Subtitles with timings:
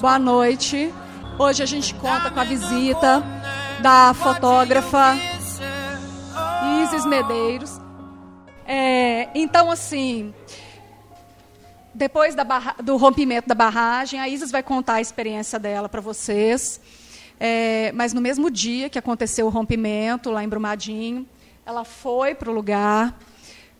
[0.00, 0.94] Boa noite.
[1.36, 3.20] Hoje a gente conta com a visita
[3.82, 5.16] da fotógrafa
[6.84, 7.80] Isis Medeiros.
[8.64, 10.32] É, então, assim,
[11.92, 12.36] depois
[12.84, 16.80] do rompimento da barragem, a Isis vai contar a experiência dela para vocês.
[17.40, 21.28] É, mas no mesmo dia que aconteceu o rompimento, lá em Brumadinho,
[21.66, 23.18] ela foi para o lugar.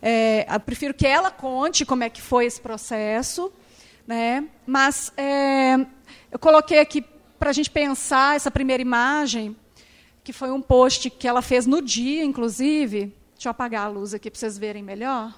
[0.02, 3.52] É, eu prefiro que ela conte como é que foi esse processo.
[4.04, 4.48] Né?
[4.66, 5.86] Mas é,
[6.30, 7.02] eu coloquei aqui
[7.38, 9.56] para a gente pensar essa primeira imagem,
[10.22, 13.14] que foi um post que ela fez no dia, inclusive.
[13.34, 15.28] Deixa eu apagar a luz aqui para vocês verem melhor.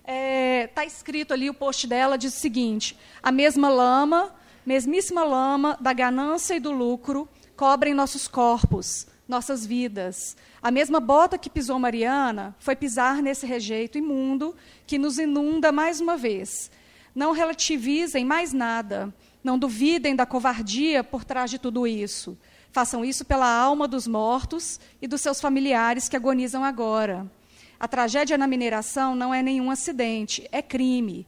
[0.00, 4.34] Está é, tá escrito ali, o post dela diz o seguinte: a mesma lama,
[4.66, 10.36] mesmíssima lama da ganância e do lucro cobrem nossos corpos, nossas vidas.
[10.60, 14.54] A mesma bota que pisou Mariana foi pisar nesse rejeito imundo
[14.86, 16.70] que nos inunda mais uma vez.
[17.14, 19.14] Não relativizem mais nada.
[19.42, 22.36] Não duvidem da covardia por trás de tudo isso.
[22.72, 27.30] Façam isso pela alma dos mortos e dos seus familiares que agonizam agora.
[27.78, 31.26] A tragédia na mineração não é nenhum acidente, é crime.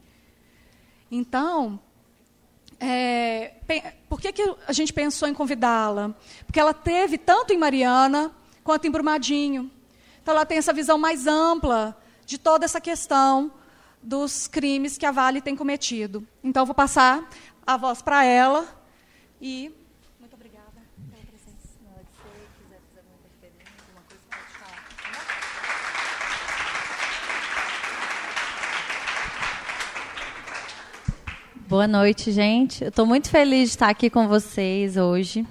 [1.10, 1.80] Então,
[2.78, 3.54] é,
[4.08, 6.14] por que, que a gente pensou em convidá-la?
[6.44, 8.30] Porque ela teve tanto em Mariana
[8.62, 9.70] quanto em Brumadinho.
[10.20, 11.96] Então, ela tem essa visão mais ampla
[12.26, 13.50] de toda essa questão
[14.02, 16.26] dos crimes que a Vale tem cometido.
[16.42, 17.28] Então, vou passar
[17.66, 18.66] a voz para ela
[19.40, 19.72] e
[31.68, 32.84] Boa noite, gente.
[32.84, 35.46] Eu estou muito feliz de estar aqui com vocês hoje.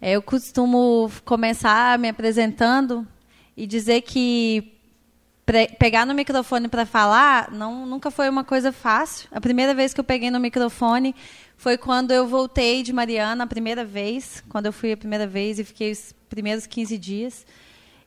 [0.00, 3.04] É, eu costumo começar me apresentando
[3.56, 4.71] e dizer que
[5.78, 9.28] pegar no microfone para falar não, nunca foi uma coisa fácil.
[9.30, 11.14] A primeira vez que eu peguei no microfone
[11.56, 15.58] foi quando eu voltei de Mariana, a primeira vez, quando eu fui a primeira vez
[15.58, 17.46] e fiquei os primeiros 15 dias.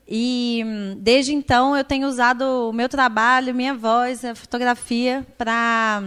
[0.07, 0.63] E
[0.99, 6.03] desde então eu tenho usado o meu trabalho, minha voz, a fotografia para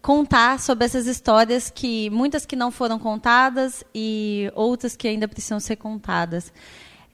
[0.00, 5.58] contar sobre essas histórias que muitas que não foram contadas e outras que ainda precisam
[5.58, 6.52] ser contadas.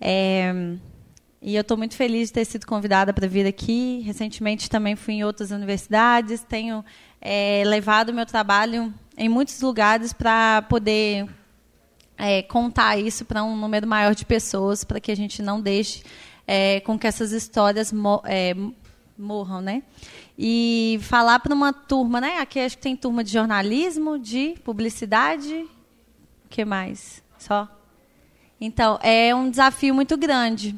[0.00, 0.76] É,
[1.46, 4.00] e eu estou muito feliz de ter sido convidada para vir aqui.
[4.00, 6.82] Recentemente também fui em outras universidades, tenho
[7.20, 11.28] é, levado o meu trabalho em muitos lugares para poder
[12.16, 16.02] é, contar isso para um número maior de pessoas, para que a gente não deixe
[16.46, 17.92] é, com que essas histórias
[18.24, 18.56] é,
[19.18, 19.82] morram, né?
[20.38, 22.38] E falar para uma turma, né?
[22.38, 25.66] Aqui acho que tem turma de jornalismo, de publicidade,
[26.46, 27.22] o que mais?
[27.38, 27.68] Só.
[28.58, 30.74] Então, é um desafio muito grande,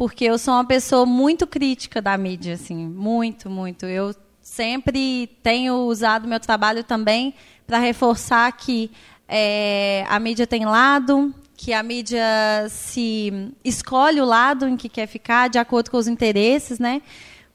[0.00, 3.84] porque eu sou uma pessoa muito crítica da mídia, assim, muito, muito.
[3.84, 7.34] Eu sempre tenho usado meu trabalho também
[7.66, 8.90] para reforçar que
[9.28, 12.24] é, a mídia tem lado, que a mídia
[12.70, 17.02] se escolhe o lado em que quer ficar de acordo com os interesses, né?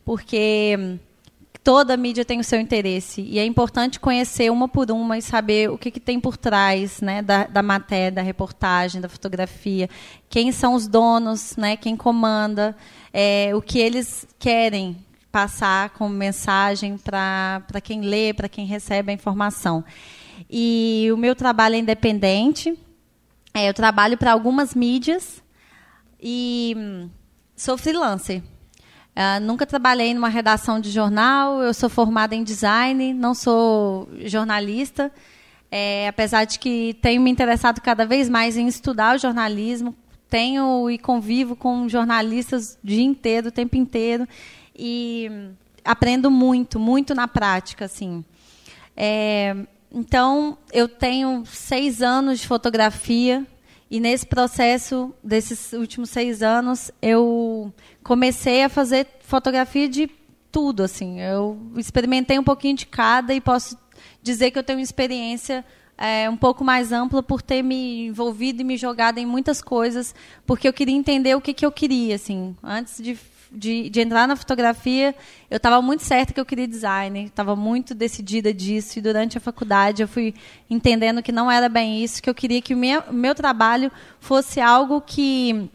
[0.06, 1.00] porque
[1.64, 5.70] toda mídia tem o seu interesse e é importante conhecer uma por uma e saber
[5.70, 9.90] o que, que tem por trás né, da, da, matéria, da reportagem, da fotografia,
[10.30, 12.76] quem são os donos, né, quem comanda,
[13.14, 14.98] é, o que eles querem
[15.32, 19.84] passar como mensagem para quem lê, para quem recebe a informação.
[20.50, 22.78] E o meu trabalho é independente,
[23.54, 25.44] é, eu trabalho para algumas mídias
[26.22, 27.10] e hum,
[27.56, 28.42] sou freelancer.
[29.16, 35.09] Uh, nunca trabalhei numa redação de jornal, eu sou formada em design, não sou jornalista,
[35.72, 39.96] é, apesar de que tenho me interessado cada vez mais em estudar o jornalismo,
[40.30, 44.28] tenho e convivo com jornalistas o dia inteiro, o tempo inteiro,
[44.76, 45.32] e
[45.86, 48.24] aprendo muito, muito na prática, assim.
[48.97, 49.56] É,
[49.90, 53.46] então, eu tenho seis anos de fotografia,
[53.90, 57.72] e nesse processo desses últimos seis anos, eu
[58.06, 60.08] comecei a fazer fotografia de
[60.52, 60.84] tudo.
[60.84, 63.76] Assim, eu experimentei um pouquinho de cada e posso
[64.22, 65.66] dizer que eu tenho uma experiência
[65.98, 70.14] é, um pouco mais ampla por ter me envolvido e me jogado em muitas coisas,
[70.46, 72.16] porque eu queria entender o que, que eu queria.
[72.16, 73.18] Assim, antes de
[73.56, 75.16] de, de entrar na fotografia,
[75.50, 79.00] eu estava muito certa que eu queria design, estava muito decidida disso.
[79.00, 80.34] E durante a faculdade eu fui
[80.70, 84.59] entendendo que não era bem isso, que eu queria que o meu, meu trabalho fosse
[84.59, 85.70] algo que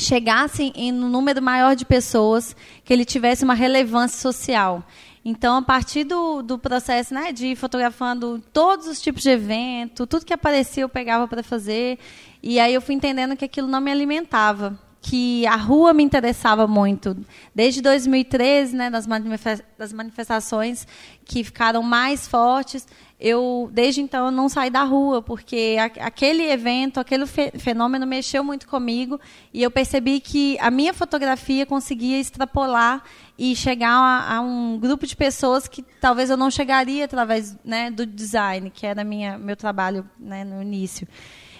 [0.00, 4.84] chegasse em um número maior de pessoas, que ele tivesse uma relevância social.
[5.24, 10.06] Então, a partir do, do processo né, de ir fotografando todos os tipos de evento,
[10.06, 11.98] tudo que aparecia eu pegava para fazer,
[12.42, 16.66] e aí eu fui entendendo que aquilo não me alimentava que a rua me interessava
[16.66, 17.16] muito.
[17.54, 20.86] Desde 2013, né, das manifestações
[21.24, 22.86] que ficaram mais fortes,
[23.18, 28.66] eu desde então eu não saí da rua porque aquele evento, aquele fenômeno mexeu muito
[28.66, 29.20] comigo
[29.52, 33.02] e eu percebi que a minha fotografia conseguia extrapolar
[33.38, 37.90] e chegar a, a um grupo de pessoas que talvez eu não chegaria através né,
[37.90, 41.06] do design, que era minha meu trabalho né, no início.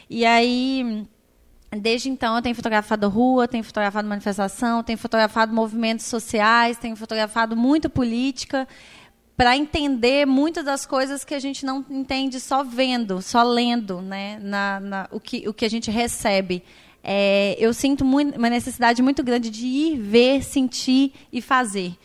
[0.08, 1.06] E aí
[1.72, 7.56] Desde então, eu tenho fotografado rua, tenho fotografado manifestação, tenho fotografado movimentos sociais, tenho fotografado
[7.56, 8.66] muito política
[9.36, 14.38] para entender muitas das coisas que a gente não entende só vendo, só lendo, né,
[14.42, 16.62] na, na o, que, o que a gente recebe.
[17.02, 21.96] É, eu sinto muito, uma necessidade muito grande de ir, ver, sentir e fazer.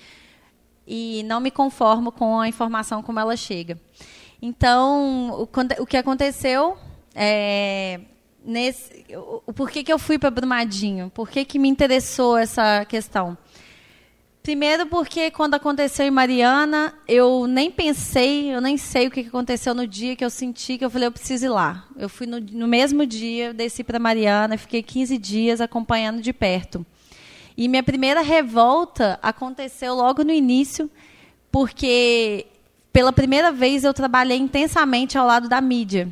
[0.87, 3.77] E não me conformo com a informação como ela chega.
[4.39, 6.77] Então, o, o que aconteceu
[7.15, 7.99] é,
[8.45, 9.05] nesse,
[9.45, 11.11] o, porquê que eu fui para Brumadinho?
[11.13, 13.37] Por que, que me interessou essa questão?
[14.43, 19.73] Primeiro porque quando aconteceu em Mariana, eu nem pensei, eu nem sei o que aconteceu
[19.73, 21.83] no dia que eu senti que eu falei, eu preciso ir lá.
[21.97, 26.85] Eu fui no, no mesmo dia, desci para Mariana, fiquei 15 dias acompanhando de perto.
[27.57, 30.91] E minha primeira revolta aconteceu logo no início,
[31.51, 32.45] porque
[32.93, 36.07] pela primeira vez eu trabalhei intensamente ao lado da mídia.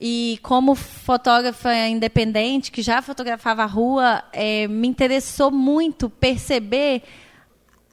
[0.00, 7.02] E como fotógrafa independente, que já fotografava a rua, é, me interessou muito perceber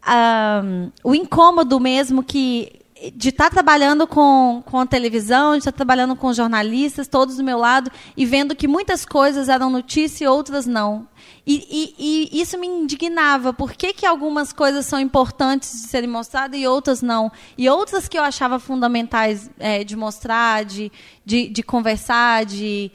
[0.08, 5.72] um, o incômodo mesmo que de estar tá trabalhando com, com a televisão, de estar
[5.72, 10.26] tá trabalhando com jornalistas, todos do meu lado, e vendo que muitas coisas eram notícia
[10.26, 11.08] e outras não.
[11.46, 13.54] E, e, e, isso me indignava.
[13.54, 17.32] Por que, que algumas coisas são importantes de serem mostradas e outras não?
[17.58, 20.92] E outras que eu achava fundamentais é, de mostrar, de,
[21.24, 22.92] de, de, conversar, de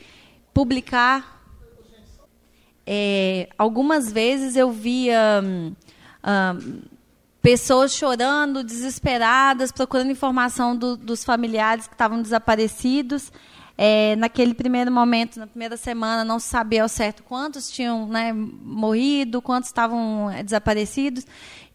[0.53, 1.41] publicar.
[2.87, 5.41] É, algumas vezes eu via.
[5.45, 5.75] Hum,
[6.25, 6.81] hum,
[7.43, 13.33] pessoas chorando, desesperadas, procurando informação do, dos familiares que estavam desaparecidos.
[13.83, 18.31] É, naquele primeiro momento, na primeira semana, não se sabia ao certo quantos tinham né,
[18.31, 21.27] morrido, quantos estavam é, desaparecidos.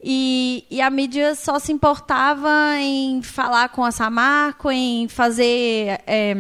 [0.03, 5.99] E, e, a mídia só se importava em falar com a Samarco, em fazer.
[6.05, 6.35] É,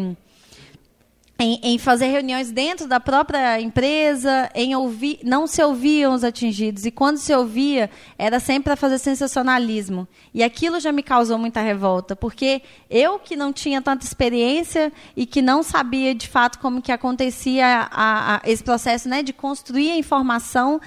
[1.37, 6.85] em, em, fazer reuniões dentro da própria empresa, em ouvir, não se ouviam os atingidos.
[6.85, 10.07] E quando se ouvia era sempre para fazer sensacionalismo.
[10.33, 15.25] E aquilo já me causou muita revolta porque eu que não tinha tanta experiência e
[15.25, 19.91] que não sabia de fato como que acontecia a, a, esse processo né, de construir
[19.91, 20.79] a informação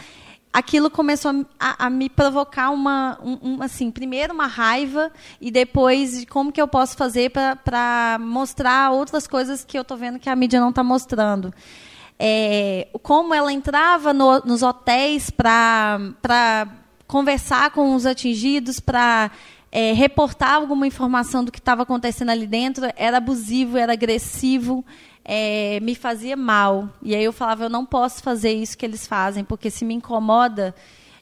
[0.52, 5.10] aquilo começou a, a me provocar uma, um, um, assim, primeiro uma raiva
[5.40, 10.18] e depois como que eu posso fazer para mostrar outras coisas que eu estou vendo
[10.18, 11.52] que a mídia não está mostrando.
[12.18, 16.66] É, como ela entrava no, nos hotéis para
[17.06, 19.30] conversar com os atingidos, para
[19.70, 24.84] é, reportar alguma informação do que estava acontecendo ali dentro, era abusivo, era agressivo
[25.30, 26.88] é, me fazia mal.
[27.02, 29.92] E aí eu falava, eu não posso fazer isso que eles fazem, porque se me
[29.92, 30.75] incomoda,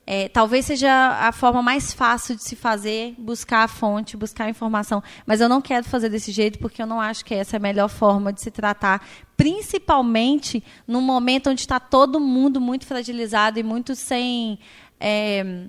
[0.06, 4.48] é, talvez seja a forma mais fácil de se fazer, buscar a fonte, buscar a
[4.48, 5.02] informação.
[5.26, 7.60] Mas eu não quero fazer desse jeito, porque eu não acho que essa é a
[7.60, 9.04] melhor forma de se tratar,
[9.36, 14.60] principalmente num momento onde está todo mundo muito fragilizado e muito sem.
[15.00, 15.66] É,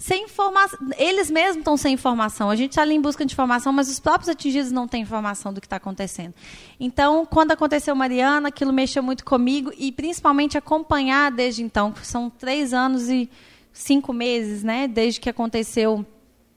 [0.00, 0.78] sem informação.
[0.96, 2.48] Eles mesmos estão sem informação.
[2.48, 5.52] A gente está ali em busca de informação, mas os próprios atingidos não têm informação
[5.52, 6.32] do que está acontecendo.
[6.80, 11.92] Então, quando aconteceu Mariana, aquilo mexeu muito comigo e principalmente acompanhar desde então.
[12.02, 13.28] São três anos e
[13.74, 16.04] cinco meses, né, desde que aconteceu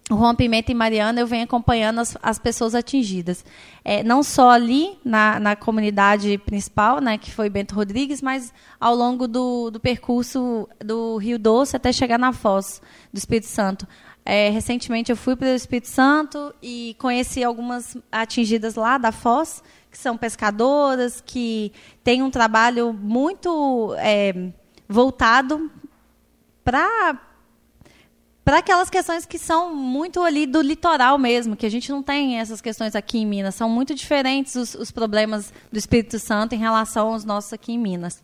[0.10, 3.46] o rompimento em Mariana, eu venho acompanhando as, as pessoas atingidas.
[3.86, 8.94] É, não só ali, na, na comunidade principal, né, que foi Bento Rodrigues, mas ao
[8.96, 12.82] longo do, do percurso do Rio Doce até chegar na Foz
[13.14, 13.88] do Espírito Santo.
[14.26, 19.64] É, recentemente eu fui para o Espírito Santo e conheci algumas atingidas lá da Foz,
[19.90, 21.72] que são pescadoras, que
[22.04, 24.52] têm um trabalho muito é,
[24.88, 25.72] voltado
[26.64, 27.20] para
[28.44, 32.40] para aquelas questões que são muito ali do litoral mesmo, que a gente não tem
[32.40, 33.56] essas questões aqui em Minas.
[33.56, 37.80] São muito diferentes os, os problemas do Espírito Santo em relação aos nossos aqui em
[37.80, 38.22] Minas.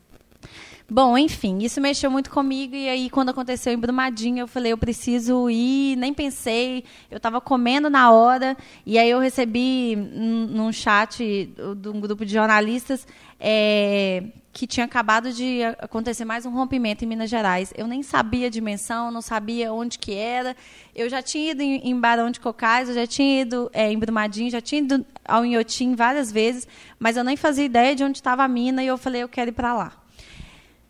[0.91, 4.77] Bom, enfim, isso mexeu muito comigo e aí quando aconteceu em Brumadinho eu falei, eu
[4.77, 11.48] preciso ir, nem pensei, eu estava comendo na hora e aí eu recebi num chat
[11.77, 13.05] de um grupo de jornalistas
[13.39, 17.72] é, que tinha acabado de acontecer mais um rompimento em Minas Gerais.
[17.77, 20.58] Eu nem sabia a dimensão, não sabia onde que era.
[20.96, 24.50] Eu já tinha ido em, Barão de Cocais, eu já tinha ido é, em Brumadinho,
[24.50, 26.67] já tinha ido ao Inhotim várias vezes,
[26.98, 29.51] mas eu nem fazia ideia de onde estava a mina e eu falei, eu quero
[29.51, 30.08] ir para lá.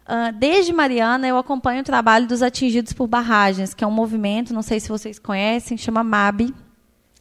[0.09, 4.53] Uh, desde Mariana, eu acompanho o trabalho dos atingidos por barragens, que é um movimento,
[4.53, 6.53] não sei se vocês conhecem, chama MAB.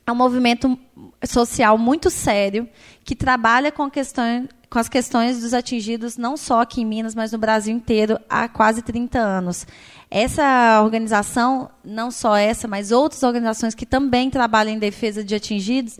[0.06, 0.78] É um movimento
[1.26, 2.66] social muito sério
[3.04, 7.32] que trabalha com, questão, com as questões dos atingidos, não só aqui em Minas, mas
[7.32, 9.66] no Brasil inteiro, há quase 30 anos.
[10.10, 15.98] Essa organização, não só essa, mas outras organizações que também trabalham em defesa de atingidos,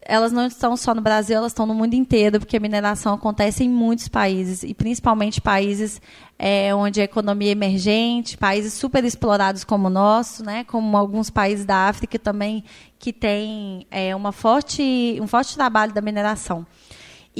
[0.00, 3.64] elas não estão só no Brasil, elas estão no mundo inteiro, porque a mineração acontece
[3.64, 6.00] em muitos países, e principalmente países
[6.38, 11.30] é, onde a economia é emergente, países super explorados como o nosso, né, como alguns
[11.30, 12.64] países da África também,
[12.98, 16.66] que têm é, uma forte, um forte trabalho da mineração.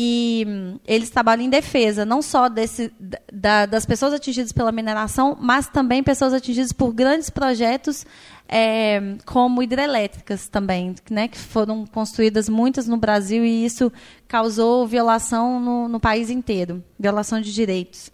[0.01, 2.93] E hum, eles trabalham em defesa não só desse,
[3.33, 8.07] da, das pessoas atingidas pela mineração, mas também pessoas atingidas por grandes projetos
[8.49, 13.93] é, como hidrelétricas também, né, que foram construídas muitas no Brasil e isso
[14.27, 18.11] causou violação no, no país inteiro, violação de direitos.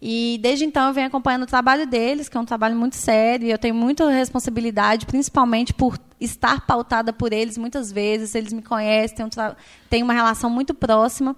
[0.00, 3.46] E desde então eu venho acompanhando o trabalho deles, que é um trabalho muito sério,
[3.46, 8.62] e eu tenho muita responsabilidade, principalmente por estar pautada por eles muitas vezes, eles me
[8.62, 9.16] conhecem,
[9.88, 11.34] têm, um uma relação muito próxima.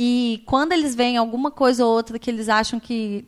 [0.00, 3.24] E quando eles veem alguma coisa ou outra que eles acham que.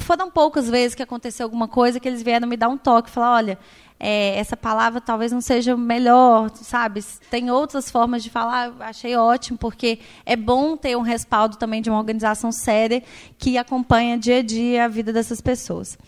[0.00, 3.32] Foram poucas vezes que aconteceu alguma coisa que eles vieram me dar um toque, falar:
[3.32, 3.58] olha,
[3.98, 7.02] é, essa palavra talvez não seja melhor, sabe?
[7.30, 11.88] Tem outras formas de falar, achei ótimo, porque é bom ter um respaldo também de
[11.88, 13.02] uma organização séria
[13.38, 15.98] que acompanha dia a dia a vida dessas pessoas.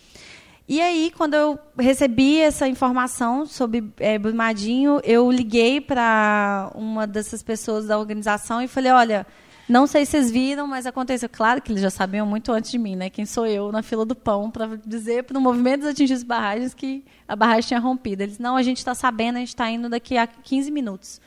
[0.69, 7.43] E aí, quando eu recebi essa informação sobre é, Brumadinho, eu liguei para uma dessas
[7.43, 9.27] pessoas da organização e falei, olha,
[9.69, 11.29] não sei se vocês viram, mas aconteceu.
[11.29, 13.09] Claro que eles já sabiam muito antes de mim, né?
[13.09, 16.75] Quem sou eu na fila do pão para dizer para o movimento dos atingidos barragens
[16.75, 18.23] que a barragem tinha rompido.
[18.23, 21.21] Eles, não, a gente está sabendo, a gente está indo daqui a 15 minutos.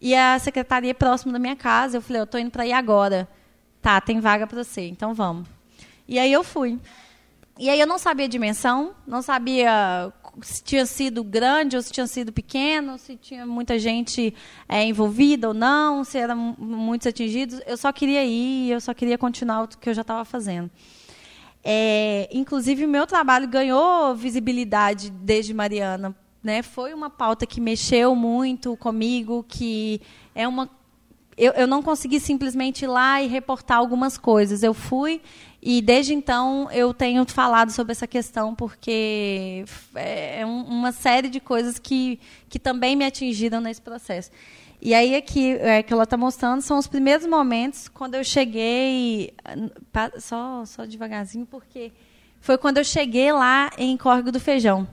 [0.00, 3.28] E a secretaria próxima da minha casa, eu falei, eu estou indo para ir agora.
[3.80, 5.48] Tá, tem vaga para você, então vamos.
[6.06, 6.78] E aí eu fui.
[7.58, 11.92] E aí eu não sabia a dimensão, não sabia se tinha sido grande ou se
[11.92, 14.34] tinha sido pequeno, se tinha muita gente
[14.68, 17.60] é, envolvida ou não, se eram muitos atingidos.
[17.66, 20.70] Eu só queria ir, eu só queria continuar o que eu já estava fazendo.
[21.62, 26.14] É, inclusive, o meu trabalho ganhou visibilidade desde Mariana.
[26.42, 26.62] Né?
[26.62, 30.00] Foi uma pauta que mexeu muito comigo, que
[30.34, 30.70] é uma
[31.38, 34.64] eu, eu, não consegui simplesmente ir lá e reportar algumas coisas.
[34.64, 35.22] Eu fui
[35.60, 41.40] e desde então eu tenho falado sobre essa questão porque é, é uma série de
[41.40, 44.30] coisas que, que também me atingiram nesse processo.
[44.80, 49.34] E aí aqui é, que ela está mostrando são os primeiros momentos quando eu cheguei
[50.20, 51.92] só só devagarzinho porque
[52.40, 54.86] foi quando eu cheguei lá em Córrego do Feijão.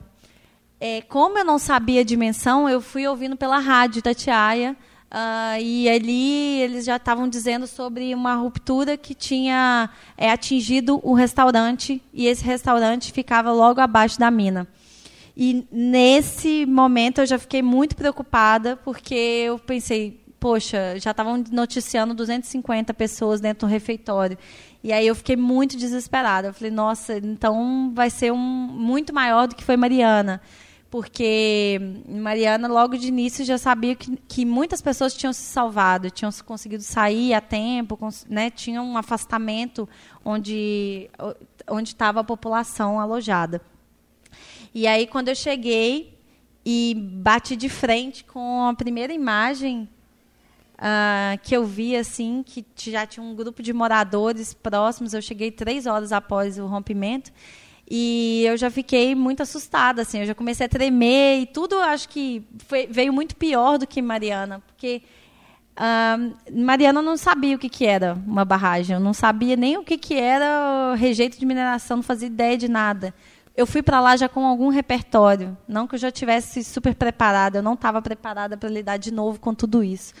[0.80, 4.76] É, como eu não sabia a dimensão, eu fui ouvindo pela rádio Tatiaia
[5.10, 11.14] Uh, e ali eles já estavam dizendo sobre uma ruptura que tinha é, atingido o
[11.14, 14.66] restaurante e esse restaurante ficava logo abaixo da mina.
[15.36, 22.12] E nesse momento eu já fiquei muito preocupada porque eu pensei, poxa, já estavam noticiando
[22.12, 24.36] 250 pessoas dentro do refeitório.
[24.82, 26.48] E aí eu fiquei muito desesperada.
[26.48, 30.40] Eu falei, nossa, então vai ser um muito maior do que foi Mariana
[30.96, 36.32] porque Mariana logo de início já sabia que, que muitas pessoas tinham se salvado, tinham
[36.46, 39.86] conseguido sair a tempo, né, tinham um afastamento
[40.24, 41.10] onde
[41.68, 43.60] onde estava a população alojada.
[44.74, 46.18] E aí quando eu cheguei
[46.64, 49.86] e bati de frente com a primeira imagem
[50.76, 55.50] uh, que eu vi assim que já tinha um grupo de moradores próximos, eu cheguei
[55.50, 57.30] três horas após o rompimento
[57.88, 62.08] e eu já fiquei muito assustada, assim, eu já comecei a tremer e tudo acho
[62.08, 65.02] que foi, veio muito pior do que Mariana, porque
[66.50, 69.98] Mariana não sabia o que, que era uma barragem, eu não sabia nem o que,
[69.98, 73.14] que era rejeito de mineração, não fazia ideia de nada.
[73.54, 77.58] Eu fui para lá já com algum repertório, não que eu já tivesse super preparada,
[77.58, 80.12] eu não estava preparada para lidar de novo com tudo isso.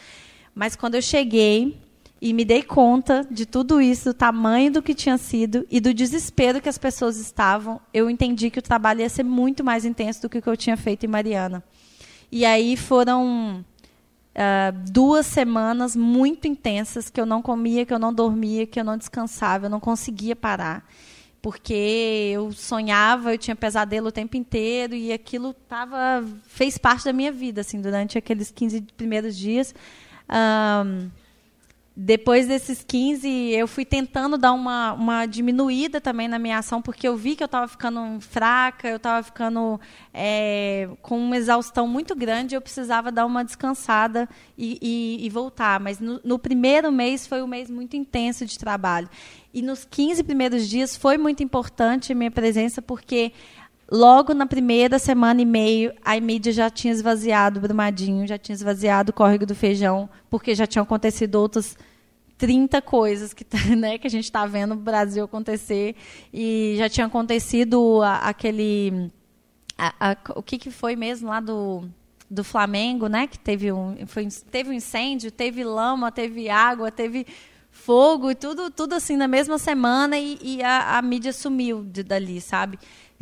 [0.54, 1.78] Mas quando eu cheguei,
[2.20, 5.92] e me dei conta de tudo isso, do tamanho do que tinha sido e do
[5.92, 10.22] desespero que as pessoas estavam, eu entendi que o trabalho ia ser muito mais intenso
[10.22, 11.62] do que o que eu tinha feito em Mariana.
[12.32, 13.64] E aí foram
[14.34, 18.84] uh, duas semanas muito intensas que eu não comia, que eu não dormia, que eu
[18.84, 20.88] não descansava, eu não conseguia parar.
[21.42, 27.12] Porque eu sonhava, eu tinha pesadelo o tempo inteiro e aquilo tava, fez parte da
[27.12, 29.74] minha vida assim, durante aqueles 15 primeiros dias.
[30.28, 31.08] Um,
[31.98, 37.08] depois desses 15, eu fui tentando dar uma, uma diminuída também na minha ação, porque
[37.08, 39.80] eu vi que eu estava ficando fraca, eu estava ficando
[40.12, 45.80] é, com uma exaustão muito grande, eu precisava dar uma descansada e, e, e voltar.
[45.80, 49.08] Mas no, no, primeiro mês foi um mês muito intenso de trabalho.
[49.54, 53.32] E nos 15 primeiros dias foi muito importante a minha presença, porque
[53.90, 58.54] logo na primeira semana e meio, a mídia já tinha esvaziado o Brumadinho, já tinha
[58.54, 61.76] esvaziado o Córrego do Feijão, porque já tinham acontecido outras
[62.38, 65.94] 30 coisas que, né, que a gente está vendo no Brasil acontecer.
[66.32, 69.10] E já tinha acontecido a, aquele.
[69.78, 71.88] A, a, o que, que foi mesmo lá do,
[72.30, 73.26] do Flamengo, né?
[73.26, 77.26] Que teve um, foi, teve um incêndio, teve lama, teve água, teve
[77.70, 82.02] fogo e tudo, tudo assim na mesma semana e, e a, a mídia sumiu de,
[82.02, 82.78] dali, sabe?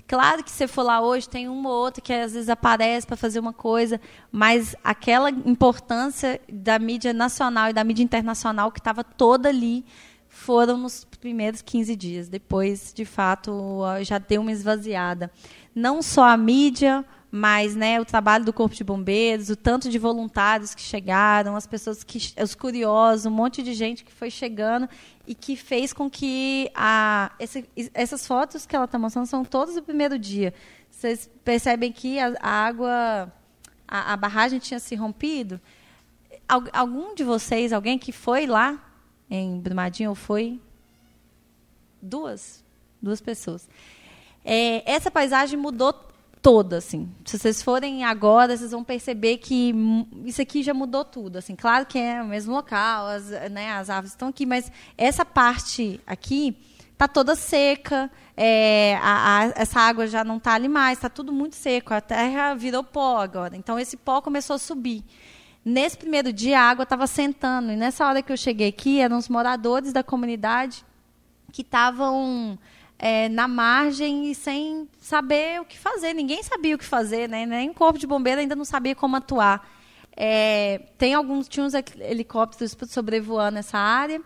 [0.07, 3.17] Claro que você for lá hoje, tem uma ou outra que às vezes aparece para
[3.17, 3.99] fazer uma coisa,
[4.31, 9.85] mas aquela importância da mídia nacional e da mídia internacional que estava toda ali
[10.29, 12.29] foram nos primeiros 15 dias.
[12.29, 15.31] Depois, de fato, já deu uma esvaziada.
[15.75, 17.05] Não só a mídia,
[17.37, 21.67] mas né, o trabalho do Corpo de Bombeiros, o tanto de voluntários que chegaram, as
[21.67, 22.33] pessoas que.
[22.41, 24.89] os curiosos, um monte de gente que foi chegando
[25.27, 29.75] e que fez com que a, esse, essas fotos que ela está mostrando são todas
[29.75, 30.55] do primeiro dia.
[30.89, 33.33] Vocês percebem que a, a água,
[33.89, 35.61] a, a, barragem tinha se rompido.
[36.73, 38.81] Algum de vocês, alguém que foi lá
[39.29, 40.61] em Brumadinho, ou foi?
[42.01, 42.63] Duas?
[43.03, 43.69] Duas pessoas.
[44.45, 46.14] É, essa paisagem mudou
[46.45, 47.11] toda, assim.
[47.25, 49.75] Se vocês forem agora, vocês vão perceber que
[50.27, 51.57] isso aqui já mudou tudo, assim.
[51.57, 55.99] Claro que é o mesmo local, as, né, as árvores estão aqui, mas essa parte
[56.07, 56.55] aqui
[56.93, 61.33] está toda seca, é, a, a, essa água já não está ali mais, está tudo
[61.33, 63.57] muito seco, a terra virou pó agora.
[63.57, 65.03] Então, esse pó começou a subir.
[65.65, 69.17] Nesse primeiro dia, a água estava sentando, e nessa hora que eu cheguei aqui, eram
[69.17, 70.85] os moradores da comunidade
[71.51, 72.59] que estavam
[73.05, 76.15] é, na margem e sem saber o que fazer.
[76.15, 77.45] Ninguém sabia o que fazer, né?
[77.45, 79.69] nem o corpo de bombeiro ainda não sabia como atuar.
[80.17, 84.23] É, tem alguns tinha uns helicópteros sobrevoando essa área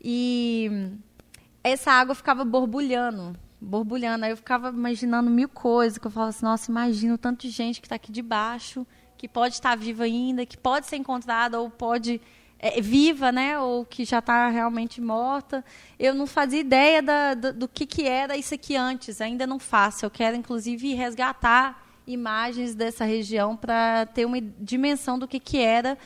[0.00, 0.92] e
[1.64, 4.26] essa água ficava borbulhando, borbulhando.
[4.26, 7.50] Aí eu ficava imaginando mil coisas, que eu falava assim, nossa, imagina o tanto de
[7.50, 8.86] gente que está aqui debaixo,
[9.18, 12.20] que pode estar viva ainda, que pode ser encontrada ou pode
[12.64, 15.62] é, viva, né, ou que já está realmente morta.
[15.98, 19.58] Eu não fazia ideia da, do, do que, que era isso aqui antes, ainda não
[19.58, 20.06] faço.
[20.06, 25.98] Eu quero, inclusive, resgatar imagens dessa região para ter uma dimensão do que, que era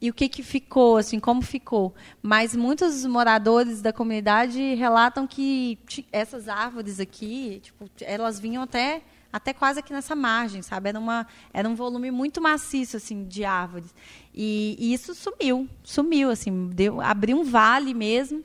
[0.00, 1.94] e o que, que ficou, assim, como ficou.
[2.22, 5.78] Mas muitos moradores da comunidade relatam que
[6.10, 10.88] essas árvores aqui, tipo, elas vinham até até quase aqui nessa margem, sabe?
[10.88, 13.94] Era, uma, era um volume muito maciço, assim, de árvores.
[14.34, 18.44] E, e isso sumiu, sumiu, assim, deu, abriu um vale mesmo,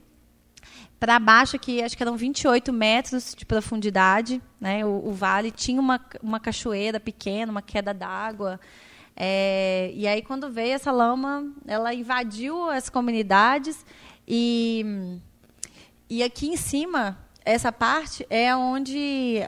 [0.98, 4.84] para baixo aqui, acho que eram 28 metros de profundidade, né?
[4.84, 8.60] O, o vale tinha uma, uma cachoeira pequena, uma queda d'água,
[9.16, 13.84] é, e aí, quando veio essa lama, ela invadiu as comunidades
[14.26, 15.18] e,
[16.08, 19.46] e aqui em cima, essa parte é onde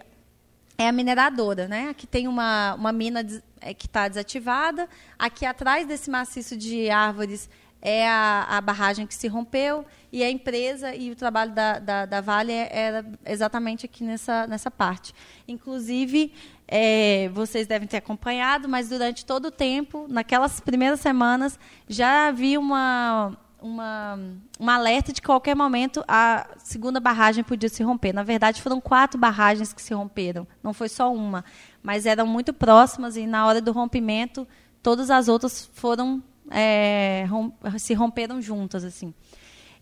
[0.76, 1.88] é a mineradora, né?
[1.88, 3.24] Aqui tem uma, uma mina
[3.60, 4.88] é, que está desativada.
[5.18, 7.48] Aqui atrás desse maciço de árvores
[7.80, 12.06] é a, a, barragem que se rompeu e a empresa e o trabalho da, da,
[12.06, 15.14] da Vale era exatamente aqui nessa, nessa parte.
[15.46, 16.32] Inclusive,
[16.66, 22.58] é, vocês devem ter acompanhado, mas durante todo o tempo, naquelas primeiras semanas, já havia
[22.58, 24.18] uma, uma,
[24.60, 28.12] um alerta de que qualquer momento a segunda barragem podia se romper.
[28.12, 31.42] Na verdade, foram quatro barragens que se romperam, não foi só uma,
[31.82, 34.46] mas eram muito próximas e na hora do rompimento
[34.82, 39.14] todas as outras foram é, rom se romperam juntas assim.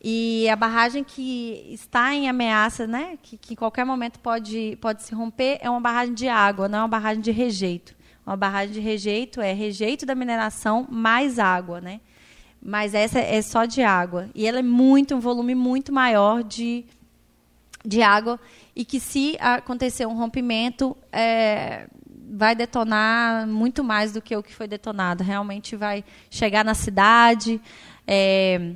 [0.05, 5.03] E a barragem que está em ameaça, né, que, que em qualquer momento pode, pode
[5.03, 7.95] se romper, é uma barragem de água, não é uma barragem de rejeito.
[8.25, 12.01] Uma barragem de rejeito é rejeito da mineração mais água, né?
[12.65, 14.29] Mas essa é só de água.
[14.35, 16.85] E ela é muito, um volume muito maior de,
[17.85, 18.39] de água.
[18.75, 21.89] E que se acontecer um rompimento, é,
[22.31, 25.25] vai detonar muito mais do que o que foi detonado.
[25.25, 27.61] Realmente vai chegar na cidade.
[28.07, 28.75] É,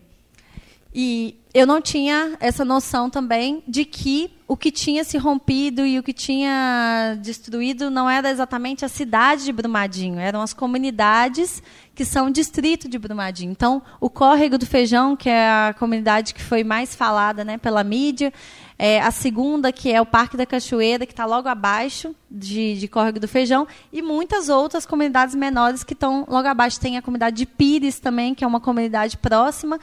[0.98, 5.98] e eu não tinha essa noção também de que o que tinha se rompido e
[5.98, 11.62] o que tinha destruído não era exatamente a cidade de Brumadinho, eram as comunidades
[11.94, 13.52] que são distrito de Brumadinho.
[13.52, 17.84] Então, o Córrego do Feijão, que é a comunidade que foi mais falada né, pela
[17.84, 18.32] mídia,
[18.78, 22.88] é, a segunda, que é o Parque da Cachoeira, que está logo abaixo de, de
[22.88, 26.80] Córrego do Feijão, e muitas outras comunidades menores que estão logo abaixo.
[26.80, 29.78] Tem a comunidade de Pires também, que é uma comunidade próxima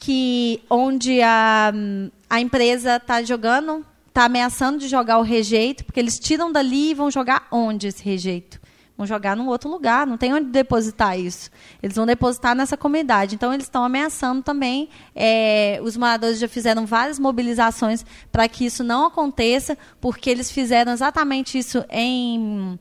[0.00, 1.72] que onde a,
[2.28, 6.94] a empresa está jogando, está ameaçando de jogar o rejeito, porque eles tiram dali e
[6.94, 8.58] vão jogar onde esse rejeito?
[9.00, 11.50] vão jogar num outro lugar, não tem onde depositar isso.
[11.82, 13.34] Eles vão depositar nessa comunidade.
[13.34, 14.90] Então, eles estão ameaçando também.
[15.16, 20.92] É, os moradores já fizeram várias mobilizações para que isso não aconteça, porque eles fizeram
[20.92, 22.78] exatamente isso em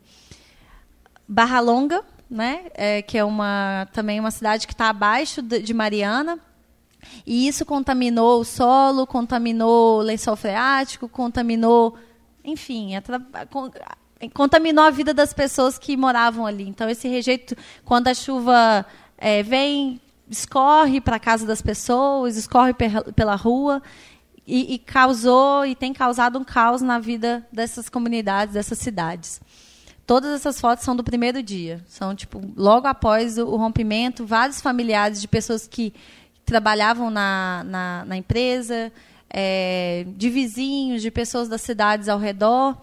[1.26, 2.64] Barra Longa, né?
[2.74, 6.38] É, que é uma, também uma cidade que está abaixo de, de Mariana.
[7.26, 11.96] E isso contaminou o solo, contaminou o lençol freático, contaminou,
[12.44, 12.92] enfim,
[14.34, 16.68] contaminou a vida das pessoas que moravam ali.
[16.68, 18.86] Então, esse rejeito, quando a chuva
[19.18, 22.74] é, vem, escorre para a casa das pessoas, escorre
[23.16, 23.82] pela rua
[24.46, 29.40] e, e, causou e tem causado um caos na vida dessas comunidades, dessas cidades.
[30.08, 31.84] Todas essas fotos são do primeiro dia.
[31.88, 35.94] São, tipo, logo após o, o rompimento, vários familiares de pessoas que
[36.50, 38.92] trabalhavam na, na, na empresa,
[39.30, 42.76] é, de vizinhos, de pessoas das cidades ao redor.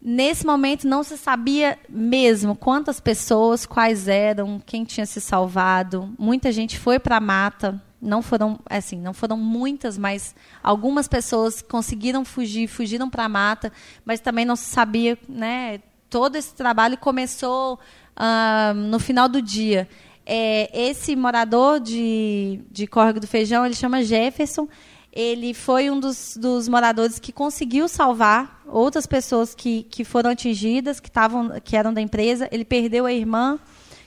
[0.00, 6.14] Nesse momento não se sabia mesmo quantas pessoas, quais eram, quem tinha se salvado.
[6.18, 7.80] Muita gente foi para a mata.
[8.00, 13.72] Não foram, assim, não foram muitas, mas algumas pessoas conseguiram fugir, fugiram para a mata,
[14.04, 15.80] mas também não se sabia, né?
[16.08, 17.78] todo esse trabalho começou
[18.16, 19.88] uh, no final do dia.
[20.30, 24.68] É, esse morador de, de Córrego do Feijão, ele chama Jefferson.
[25.10, 31.00] Ele foi um dos, dos moradores que conseguiu salvar outras pessoas que, que foram atingidas,
[31.00, 32.46] que, tavam, que eram da empresa.
[32.52, 33.58] Ele perdeu a irmã,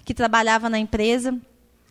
[0.05, 1.35] que trabalhava na empresa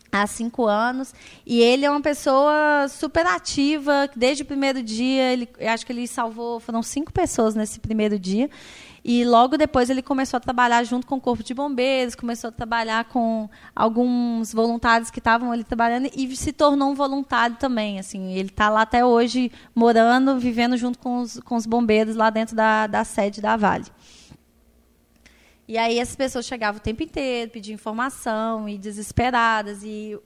[0.09, 1.13] há cinco anos.
[1.45, 5.33] E ele é uma pessoa super ativa, desde o primeiro dia.
[5.33, 8.49] Ele, acho que ele salvou, foram cinco pessoas nesse primeiro dia.
[9.03, 12.51] E logo depois ele começou a trabalhar junto com o Corpo de Bombeiros, começou a
[12.51, 17.97] trabalhar com alguns voluntários que estavam ali trabalhando e se tornou um voluntário também.
[17.97, 22.29] Assim, ele está lá até hoje morando, vivendo junto com os, com os bombeiros lá
[22.29, 23.85] dentro da, da sede da Vale.
[25.67, 29.81] E aí essas pessoas chegavam o tempo inteiro, pediam informação e desesperadas.
[29.83, 30.19] E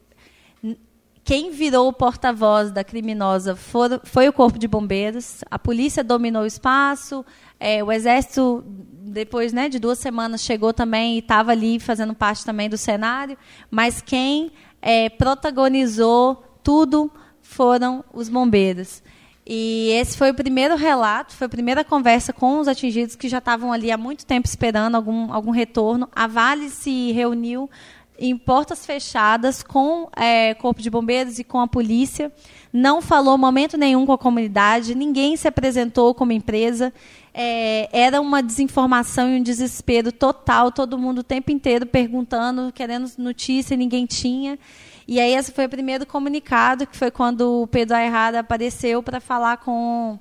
[1.25, 5.43] quem virou o porta-voz da criminosa foi, foi, o Corpo de Bombeiros.
[5.49, 7.25] A polícia dominou o espaço,
[7.59, 12.45] é, o Exército, depois né, de duas semanas, chegou também e estava ali fazendo parte
[12.45, 13.37] também do cenário,
[13.69, 19.03] mas quem é, protagonizou tudo foram os bombeiros.
[19.47, 23.37] E esse foi o primeiro relato, foi a primeira conversa com os atingidos que já
[23.37, 26.09] estavam ali há muito tempo esperando algum, algum retorno.
[26.15, 27.69] A Vale se reuniu
[28.17, 32.31] em portas fechadas com é, Corpo de Bombeiros e com a polícia.
[32.77, 36.93] Não falou momento nenhum com a comunidade, ninguém se apresentou como empresa.
[37.33, 43.09] É, era uma desinformação e um desespero total, todo mundo o tempo inteiro perguntando, querendo
[43.17, 44.59] notícia, e ninguém tinha.
[45.07, 49.21] E aí esse foi o primeiro comunicado, que foi quando o Pedro Ayrrada apareceu para
[49.21, 50.19] falar com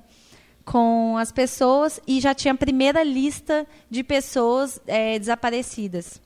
[0.63, 6.21] com as pessoas e já tinha a primeira lista de pessoas é, desaparecidas.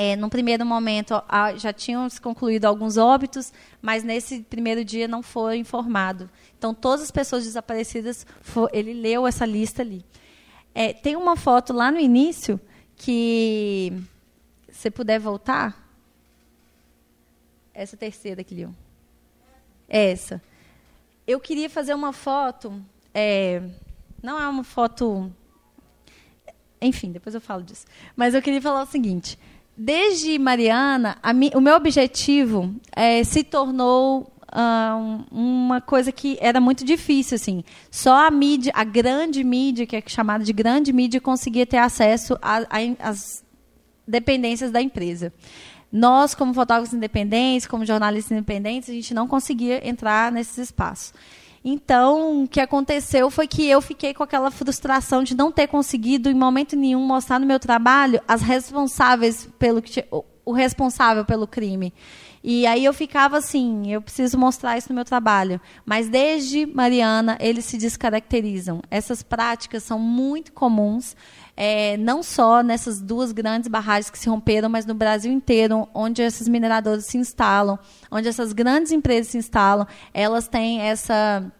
[0.00, 1.20] É, no primeiro momento
[1.56, 6.30] já tinham se concluído alguns óbitos, mas nesse primeiro dia não foi informado.
[6.56, 8.24] Então, todas as pessoas desaparecidas,
[8.72, 10.04] ele leu essa lista ali.
[10.72, 12.60] É, tem uma foto lá no início
[12.94, 13.92] que,
[14.70, 15.76] se puder voltar,
[17.74, 18.70] essa terceira aqui, ó.
[19.88, 20.40] Essa.
[21.26, 22.80] Eu queria fazer uma foto,
[23.12, 23.60] é,
[24.22, 25.28] não é uma foto,
[26.80, 27.84] enfim, depois eu falo disso.
[28.14, 29.36] Mas eu queria falar o seguinte:
[29.78, 36.84] desde Mariana, mi, o meu objetivo é, se tornou uh, uma coisa que era muito
[36.84, 37.62] difícil, assim.
[37.88, 42.36] Só a mídia, a grande mídia, que é chamada de grande mídia, conseguia ter acesso
[42.98, 43.44] às
[44.06, 45.32] dependências da empresa.
[45.92, 51.14] Nós, como fotógrafos independentes, como jornalistas independentes, a gente não conseguia entrar nesses espaços.
[51.70, 56.30] Então, o que aconteceu foi que eu fiquei com aquela frustração de não ter conseguido,
[56.30, 59.82] em momento nenhum, mostrar no meu trabalho as responsáveis pelo
[60.46, 61.92] o responsável pelo crime.
[62.42, 65.60] E aí eu ficava assim, eu preciso mostrar isso no meu trabalho.
[65.84, 68.80] Mas desde Mariana, eles se descaracterizam.
[68.90, 71.14] Essas práticas são muito comuns,
[71.54, 76.22] é, não só nessas duas grandes barragens que se romperam, mas no Brasil inteiro, onde
[76.22, 77.78] esses mineradores se instalam,
[78.10, 81.52] onde essas grandes empresas se instalam, elas têm essa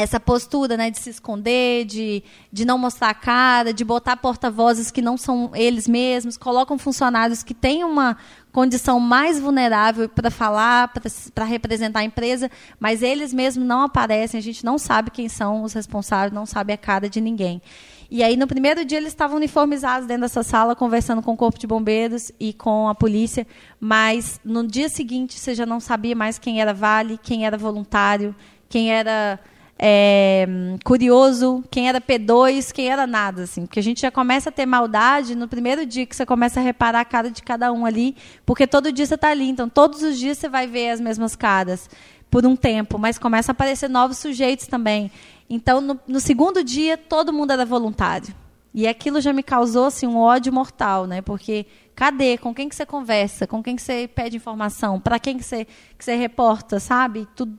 [0.00, 4.92] essa postura né, de se esconder, de, de não mostrar a cara, de botar porta-vozes
[4.92, 8.16] que não são eles mesmos, colocam funcionários que têm uma
[8.52, 10.92] condição mais vulnerável para falar,
[11.34, 15.64] para representar a empresa, mas eles mesmos não aparecem, a gente não sabe quem são
[15.64, 17.60] os responsáveis, não sabe a cara de ninguém.
[18.08, 21.58] E aí, no primeiro dia, eles estavam uniformizados dentro dessa sala, conversando com o Corpo
[21.58, 23.46] de Bombeiros e com a polícia,
[23.80, 28.34] mas no dia seguinte você já não sabia mais quem era Vale, quem era voluntário,
[28.68, 29.38] quem era
[29.80, 30.46] é,
[30.84, 33.64] curioso, quem era P2, quem era nada, assim.
[33.64, 36.62] Porque a gente já começa a ter maldade no primeiro dia que você começa a
[36.62, 39.48] reparar a cara de cada um ali, porque todo dia você está ali.
[39.48, 41.88] Então, todos os dias você vai ver as mesmas caras
[42.28, 45.10] por um tempo, mas começa a aparecer novos sujeitos também.
[45.48, 48.34] Então, no, no segundo dia, todo mundo era voluntário.
[48.78, 51.20] E aquilo já me causou assim, um ódio mortal, né?
[51.20, 51.66] Porque
[51.98, 52.38] Cadê?
[52.38, 53.44] Com quem que você conversa?
[53.44, 55.00] Com quem que você pede informação?
[55.00, 57.26] Para quem que você, que você reporta, sabe?
[57.34, 57.58] Tudo,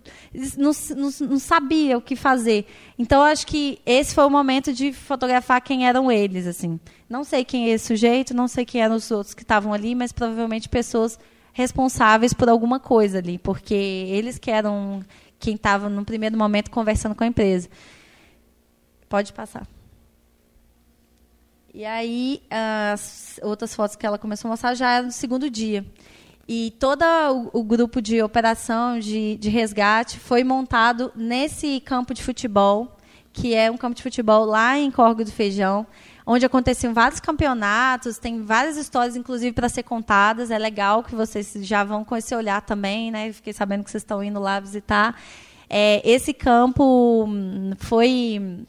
[0.57, 2.65] não, não, não, sabia o que fazer.
[2.97, 6.47] Então, acho que esse foi o momento de fotografar quem eram eles.
[6.47, 6.79] assim.
[7.09, 9.93] Não sei quem é esse sujeito, não sei quem eram os outros que estavam ali,
[9.93, 11.19] mas provavelmente pessoas
[11.51, 15.01] responsáveis por alguma coisa ali, porque eles que eram
[15.37, 17.67] quem estava no primeiro momento conversando com a empresa.
[19.09, 19.67] Pode passar.
[21.79, 25.85] E aí, as outras fotos que ela começou a mostrar já eram no segundo dia.
[26.45, 27.03] E todo
[27.53, 32.97] o, o grupo de operação, de, de resgate, foi montado nesse campo de futebol,
[33.31, 35.87] que é um campo de futebol lá em Corgo do Feijão,
[36.27, 40.51] onde aconteciam vários campeonatos, tem várias histórias, inclusive, para ser contadas.
[40.51, 43.31] É legal que vocês já vão com esse olhar também, né?
[43.31, 45.17] Fiquei sabendo que vocês estão indo lá visitar.
[45.69, 48.65] É, esse campo hum, foi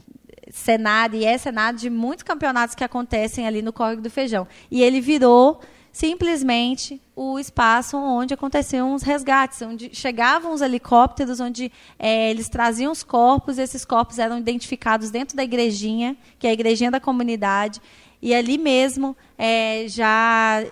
[0.49, 4.47] cenário e é cenário de muitos campeonatos que acontecem ali no Córrego do Feijão.
[4.69, 11.71] E ele virou simplesmente o espaço onde aconteciam os resgates, onde chegavam os helicópteros, onde
[11.99, 16.53] é, eles traziam os corpos, esses corpos eram identificados dentro da igrejinha, que é a
[16.53, 17.81] igrejinha da comunidade,
[18.21, 20.63] e ali mesmo é, já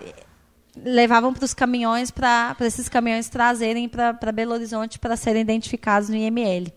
[0.76, 6.16] levavam para os caminhões, para esses caminhões trazerem para Belo Horizonte para serem identificados no
[6.16, 6.72] IML.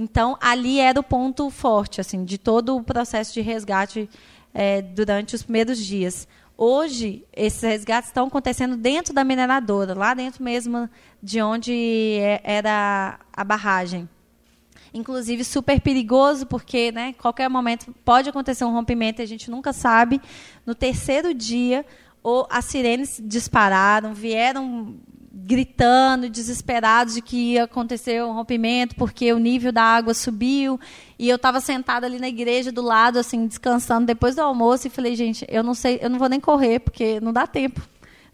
[0.00, 4.08] Então, ali era o ponto forte assim, de todo o processo de resgate
[4.54, 6.28] é, durante os primeiros dias.
[6.56, 10.88] Hoje, esses resgates estão acontecendo dentro da mineradora, lá dentro mesmo
[11.20, 11.72] de onde
[12.20, 14.08] é, era a barragem.
[14.94, 19.72] Inclusive, super perigoso, porque né, qualquer momento pode acontecer um rompimento e a gente nunca
[19.72, 20.22] sabe.
[20.64, 21.84] No terceiro dia,
[22.22, 24.94] ou as sirenes dispararam, vieram
[25.48, 30.78] gritando, desesperados de que ia acontecer um rompimento porque o nível da água subiu.
[31.18, 34.90] E eu estava sentada ali na igreja do lado, assim, descansando depois do almoço e
[34.90, 37.80] falei, gente, eu não sei, eu não vou nem correr porque não dá tempo.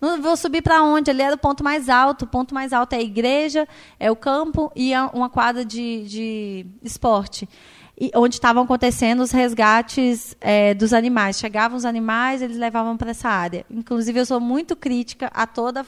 [0.00, 1.09] Não vou subir para onde?
[1.09, 2.24] Ali era o ponto mais alto.
[2.24, 3.68] O ponto mais alto é a igreja,
[4.00, 7.48] é o campo e uma quadra de, de esporte.
[7.96, 11.38] E onde estavam acontecendo os resgates é, dos animais.
[11.38, 13.64] Chegavam os animais, eles levavam para essa área.
[13.70, 15.87] Inclusive, eu sou muito crítica a toda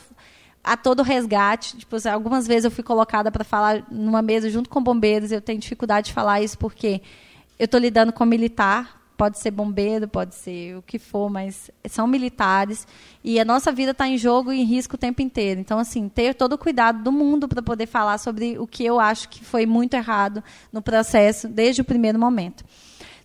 [0.67, 1.77] a todo resgate.
[1.77, 5.31] Tipo, algumas vezes eu fui colocada para falar numa mesa junto com bombeiros.
[5.31, 7.01] Eu tenho dificuldade de falar isso porque
[7.57, 9.01] eu estou lidando com militar.
[9.17, 12.87] Pode ser bombeiro, pode ser o que for, mas são militares
[13.25, 15.59] e a nossa vida está em jogo e em risco o tempo inteiro.
[15.59, 19.01] Então, assim, ter todo o cuidado do mundo para poder falar sobre o que eu
[19.01, 22.63] acho que foi muito errado no processo desde o primeiro momento.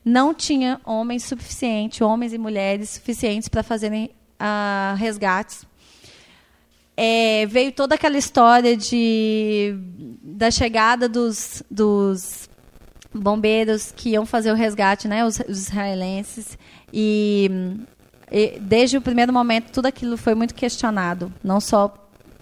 [0.05, 5.65] Não tinha homens suficientes, homens e mulheres suficientes para fazerem uh, resgates
[6.95, 9.75] é, veio toda aquela história de,
[10.21, 12.49] da chegada dos, dos
[13.13, 16.57] bombeiros que iam fazer o resgate, né, os, os israelenses,
[16.93, 17.49] e,
[18.31, 21.97] e, desde o primeiro momento tudo aquilo foi muito questionado, não só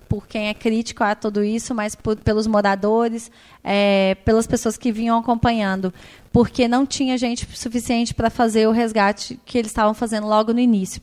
[0.07, 3.31] por quem é crítico a tudo isso, mas por, pelos moradores,
[3.63, 5.93] é, pelas pessoas que vinham acompanhando,
[6.33, 10.59] porque não tinha gente suficiente para fazer o resgate que eles estavam fazendo logo no
[10.59, 10.99] início.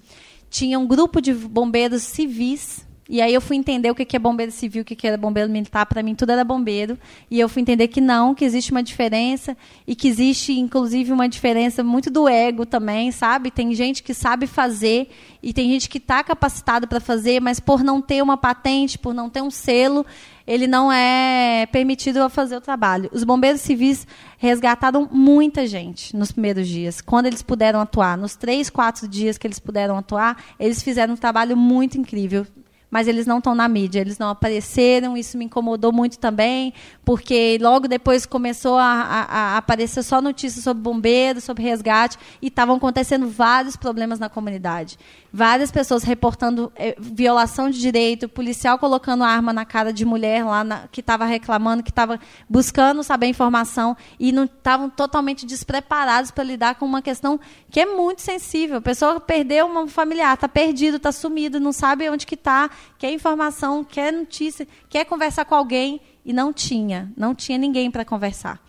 [0.51, 4.51] Tinha um grupo de bombeiros civis e aí eu fui entender o que é bombeiro
[4.51, 5.87] civil, o que é bombeiro militar.
[5.87, 6.99] Para mim, tudo era bombeiro.
[7.31, 11.29] E eu fui entender que não, que existe uma diferença e que existe, inclusive, uma
[11.29, 13.51] diferença muito do ego também, sabe?
[13.53, 15.09] Tem gente que sabe fazer
[15.41, 19.15] e tem gente que está capacitado para fazer, mas por não ter uma patente, por
[19.15, 20.05] não ter um selo,
[20.45, 23.09] ele não é permitido a fazer o trabalho.
[23.13, 24.05] Os bombeiros civis
[24.37, 28.19] resgataram muita gente nos primeiros dias, quando eles puderam atuar.
[28.19, 32.45] Nos três, quatro dias que eles puderam atuar, eles fizeram um trabalho muito incrível
[32.91, 35.17] mas eles não estão na mídia, eles não apareceram.
[35.17, 36.73] Isso me incomodou muito também,
[37.05, 39.23] porque logo depois começou a, a,
[39.55, 44.99] a aparecer só notícias sobre bombeiros, sobre resgate, e estavam acontecendo vários problemas na comunidade.
[45.33, 50.65] Várias pessoas reportando eh, violação de direito, policial colocando arma na cara de mulher lá
[50.65, 56.45] na, que estava reclamando, que estava buscando saber informação e não estavam totalmente despreparados para
[56.45, 57.39] lidar com uma questão
[57.71, 58.79] que é muito sensível.
[58.79, 63.13] A pessoa perdeu um familiar, está perdido, está sumido, não sabe onde que está, quer
[63.13, 68.61] informação, quer notícia, quer conversar com alguém e não tinha, não tinha ninguém para conversar.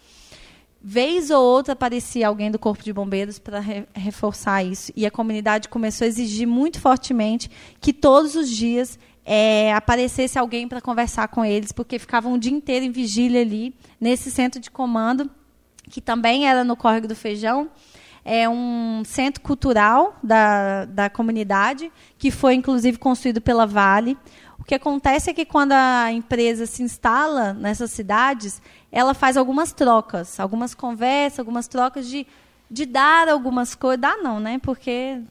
[0.81, 4.91] Vez ou outra aparecia alguém do Corpo de Bombeiros para re reforçar isso.
[4.95, 7.49] E a comunidade começou a exigir muito fortemente
[7.81, 12.53] que todos os dias é, aparecesse alguém para conversar com eles, porque ficavam o dia
[12.53, 15.29] inteiro em vigília ali, nesse centro de comando,
[15.89, 17.69] que também era no Córrego do Feijão.
[18.23, 24.17] É um centro cultural da, da comunidade, que foi inclusive construído pela Vale.
[24.67, 30.41] Que acontece é que quando a empresa se instala nessas cidades, ela faz algumas trocas,
[30.41, 32.27] algumas conversas, algumas trocas de,
[32.69, 34.01] de dar algumas coisas.
[34.01, 34.59] Dar não, né?
[34.61, 35.21] Porque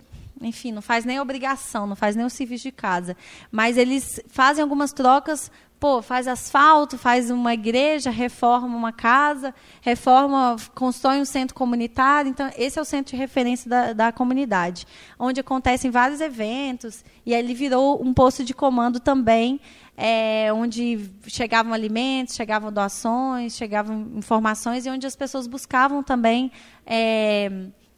[0.40, 3.16] enfim, não faz nem obrigação, não faz nem o serviço de casa.
[3.50, 10.56] Mas eles fazem algumas trocas, pô, faz asfalto, faz uma igreja, reforma uma casa, reforma,
[10.74, 12.30] constrói um centro comunitário.
[12.30, 14.86] Então, esse é o centro de referência da, da comunidade,
[15.18, 17.04] onde acontecem vários eventos.
[17.24, 19.60] E ele virou um posto de comando também,
[19.96, 26.50] é, onde chegavam alimentos, chegavam doações, chegavam informações e onde as pessoas buscavam também
[26.86, 27.50] é,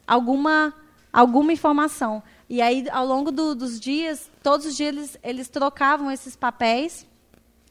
[0.07, 0.73] alguma
[1.11, 2.21] alguma informação.
[2.47, 7.05] E aí, ao longo do, dos dias, todos os dias eles, eles trocavam esses papéis,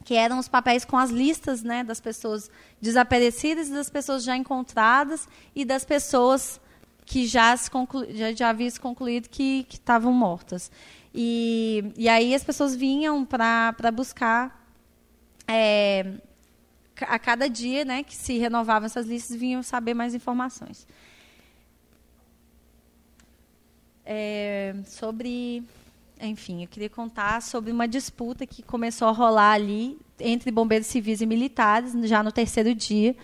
[0.09, 2.49] que eram os papéis com as listas né, das pessoas
[2.81, 6.59] desaparecidas das pessoas já encontradas e das pessoas
[7.05, 10.71] que já, se conclu, já, já haviam se concluído que estavam mortas.
[11.13, 14.67] E, e aí as pessoas vinham para buscar
[15.47, 16.13] é,
[17.01, 20.87] a cada dia, né, que se renovavam essas listas, vinham saber mais informações.
[24.09, 25.63] é, sobre.
[26.21, 31.21] Enfim, eu queria contar sobre uma disputa que começou a rolar ali entre bombeiros civis
[31.21, 33.15] e militares, já no terceiro dia.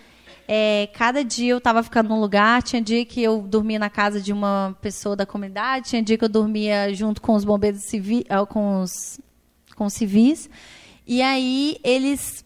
[0.47, 4.21] É, cada dia eu estava ficando num lugar, tinha dia que eu dormia na casa
[4.21, 8.23] de uma pessoa da comunidade, tinha dia que eu dormia junto com os bombeiros civis,
[8.29, 9.19] ah, com os,
[9.75, 10.49] com os civis.
[11.07, 12.43] E aí eles.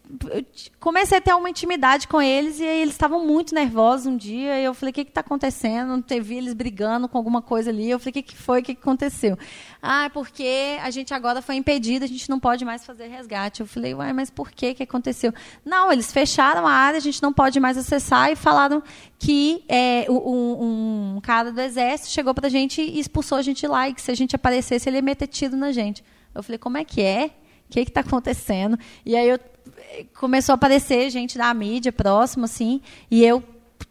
[0.82, 4.60] Comecei a ter uma intimidade com eles e eles estavam muito nervosos um dia.
[4.60, 6.04] E eu falei: o que está acontecendo?
[6.10, 7.90] Eu vi eles brigando com alguma coisa ali.
[7.90, 8.60] Eu falei: o que, que foi?
[8.60, 9.38] O que, que aconteceu?
[9.82, 13.62] Ah, é porque a gente agora foi impedido, a gente não pode mais fazer resgate.
[13.62, 15.34] Eu falei: uai, mas por que que aconteceu?
[15.64, 18.84] Não, eles fecharam a área, a gente não pode mais acessar e falaram
[19.18, 23.66] que é, um, um cara do exército chegou para a gente e expulsou a gente
[23.66, 26.04] lá e que se a gente aparecesse ele ia meter tiro na gente.
[26.36, 27.32] Eu falei: como é que é?
[27.70, 28.78] O que está acontecendo?
[29.06, 29.40] E aí eu,
[30.20, 33.44] começou a aparecer gente da mídia próxima, assim, e eu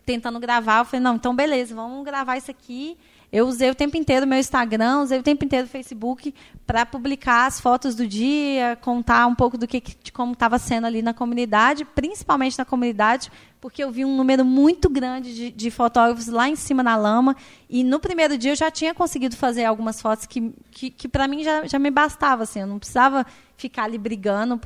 [0.05, 2.97] tentando gravar, eu falei, não, então beleza, vamos gravar isso aqui.
[3.31, 6.35] Eu usei o tempo inteiro meu Instagram, usei o tempo inteiro o Facebook
[6.67, 10.87] para publicar as fotos do dia, contar um pouco do que de como estava sendo
[10.87, 15.71] ali na comunidade, principalmente na comunidade, porque eu vi um número muito grande de, de,
[15.71, 17.37] fotógrafos lá em cima na lama.
[17.69, 21.29] E no primeiro dia eu já tinha conseguido fazer algumas fotos que, que, que para
[21.29, 22.45] mim já, já me bastava.
[22.45, 23.27] Assim, eu não precisava
[23.59, 24.59] ficar ali brigando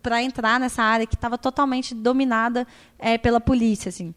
[0.00, 2.64] para entrar nessa área que estava totalmente dominada
[2.96, 3.88] é, pela polícia.
[3.88, 4.14] Assim.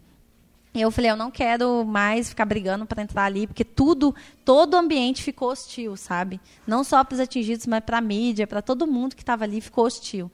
[0.74, 4.14] Eu falei, eu não quero mais ficar brigando para entrar ali, porque tudo,
[4.46, 6.40] todo o ambiente ficou hostil, sabe?
[6.68, 9.62] Não só para os atingidos, mas para a mídia, para todo mundo que estava ali
[9.62, 10.32] ficou hostil.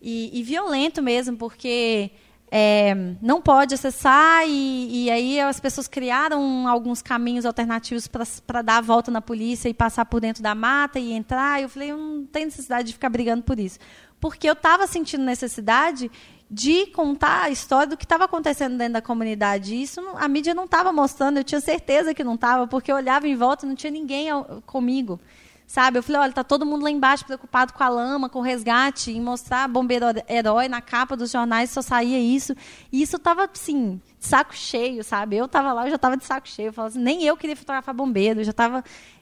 [0.00, 2.12] E, e violento mesmo, porque
[2.54, 8.06] é, não pode acessar e, e, aí as pessoas criaram alguns caminhos alternativos
[8.46, 11.62] para dar a volta na polícia e passar por dentro da mata e entrar.
[11.62, 13.78] Eu falei, eu não tem necessidade de ficar brigando por isso.
[14.20, 16.10] Porque eu estava sentindo necessidade
[16.52, 19.74] de contar a história do que estava acontecendo dentro da comunidade.
[19.74, 23.26] Isso a mídia não estava mostrando, eu tinha certeza que não estava, porque eu olhava
[23.26, 24.28] em volta e não tinha ninguém
[24.66, 25.18] comigo.
[25.66, 25.98] Sabe?
[25.98, 29.10] Eu falei, olha, tá todo mundo lá embaixo preocupado com a lama, com o resgate,
[29.10, 32.54] em mostrar bombeiro herói na capa dos jornais, só saía isso.
[32.92, 35.36] E isso tava, assim, de saco cheio, sabe?
[35.36, 36.68] Eu tava lá, eu já tava de saco cheio.
[36.68, 38.84] Eu falava assim, nem eu queria fotografar bombeiro, eu já tava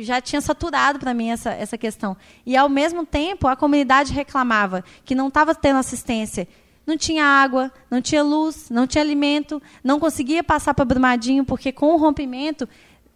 [0.00, 2.16] já tinha saturado para mim essa, essa questão.
[2.44, 6.48] E, ao mesmo tempo, a comunidade reclamava que não estava tendo assistência.
[6.86, 11.70] Não tinha água, não tinha luz, não tinha alimento, não conseguia passar para Brumadinho, porque
[11.70, 12.66] com o rompimento,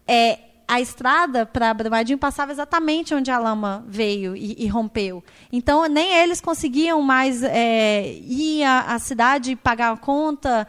[0.07, 5.23] é, a estrada para Brumadinho passava exatamente onde a lama veio e, e rompeu.
[5.53, 10.67] Então, nem eles conseguiam mais é, ir à, à cidade pagar a conta,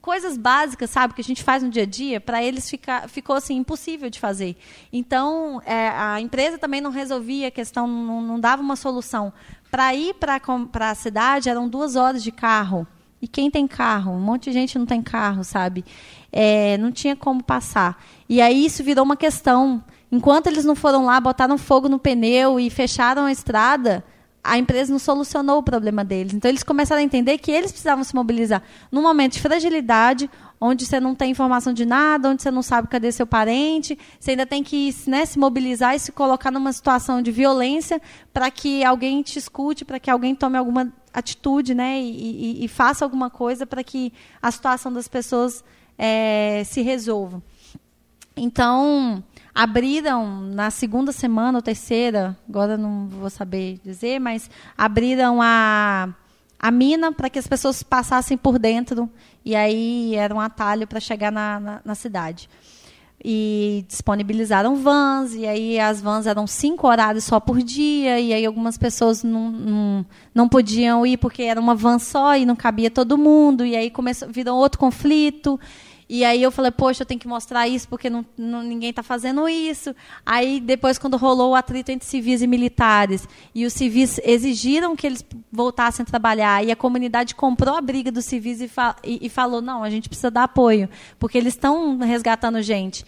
[0.00, 3.36] coisas básicas, sabe, que a gente faz no dia a dia, para eles fica, ficou
[3.36, 4.56] assim impossível de fazer.
[4.92, 9.32] Então, é, a empresa também não resolvia a questão, não, não dava uma solução.
[9.70, 12.86] Para ir para a cidade eram duas horas de carro.
[13.20, 14.12] E quem tem carro?
[14.12, 15.84] Um monte de gente não tem carro, sabe?
[16.30, 18.02] É, não tinha como passar.
[18.28, 19.82] E aí isso virou uma questão.
[20.12, 24.04] Enquanto eles não foram lá, botaram fogo no pneu e fecharam a estrada,
[24.46, 26.34] a empresa não solucionou o problema deles.
[26.34, 30.30] Então eles começaram a entender que eles precisavam se mobilizar num momento de fragilidade,
[30.60, 34.32] onde você não tem informação de nada, onde você não sabe cadê seu parente, você
[34.32, 38.00] ainda tem que né, se mobilizar e se colocar numa situação de violência
[38.32, 42.68] para que alguém te escute, para que alguém tome alguma atitude, né, e, e, e
[42.68, 45.64] faça alguma coisa para que a situação das pessoas
[45.98, 47.42] é, se resolva.
[48.36, 49.24] Então,
[49.56, 56.10] abriram na segunda semana ou terceira, agora não vou saber dizer, mas abriram a
[56.58, 59.10] a mina para que as pessoas passassem por dentro
[59.44, 62.48] e aí era um atalho para chegar na, na, na, cidade.
[63.22, 68.44] E disponibilizaram vans, e aí as vans eram cinco horários só por dia, e aí
[68.44, 72.90] algumas pessoas não, não, não podiam ir porque era uma van só e não cabia
[72.90, 75.60] todo mundo, e aí começou, virou outro conflito.
[76.08, 79.02] E aí eu falei, poxa, eu tenho que mostrar isso porque não, não ninguém está
[79.02, 79.94] fazendo isso.
[80.24, 85.06] Aí depois, quando rolou o atrito entre civis e militares, e os civis exigiram que
[85.06, 89.26] eles voltassem a trabalhar, e a comunidade comprou a briga dos civis e, fa e,
[89.26, 90.88] e falou, não, a gente precisa dar apoio,
[91.18, 93.04] porque eles estão resgatando gente.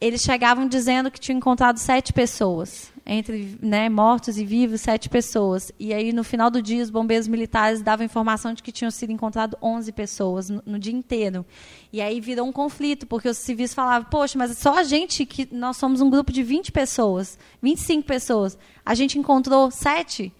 [0.00, 5.72] Eles chegavam dizendo que tinham encontrado sete pessoas entre né, mortos e vivos, sete pessoas.
[5.78, 9.10] E aí, no final do dia, os bombeiros militares davam informação de que tinham sido
[9.10, 11.44] encontradas 11 pessoas no, no, dia inteiro.
[11.90, 15.48] E aí virou um conflito, porque os civis falavam, poxa, mas só a gente, que
[15.50, 20.30] nós somos um grupo de 20 pessoas, 25 pessoas, a gente encontrou sete.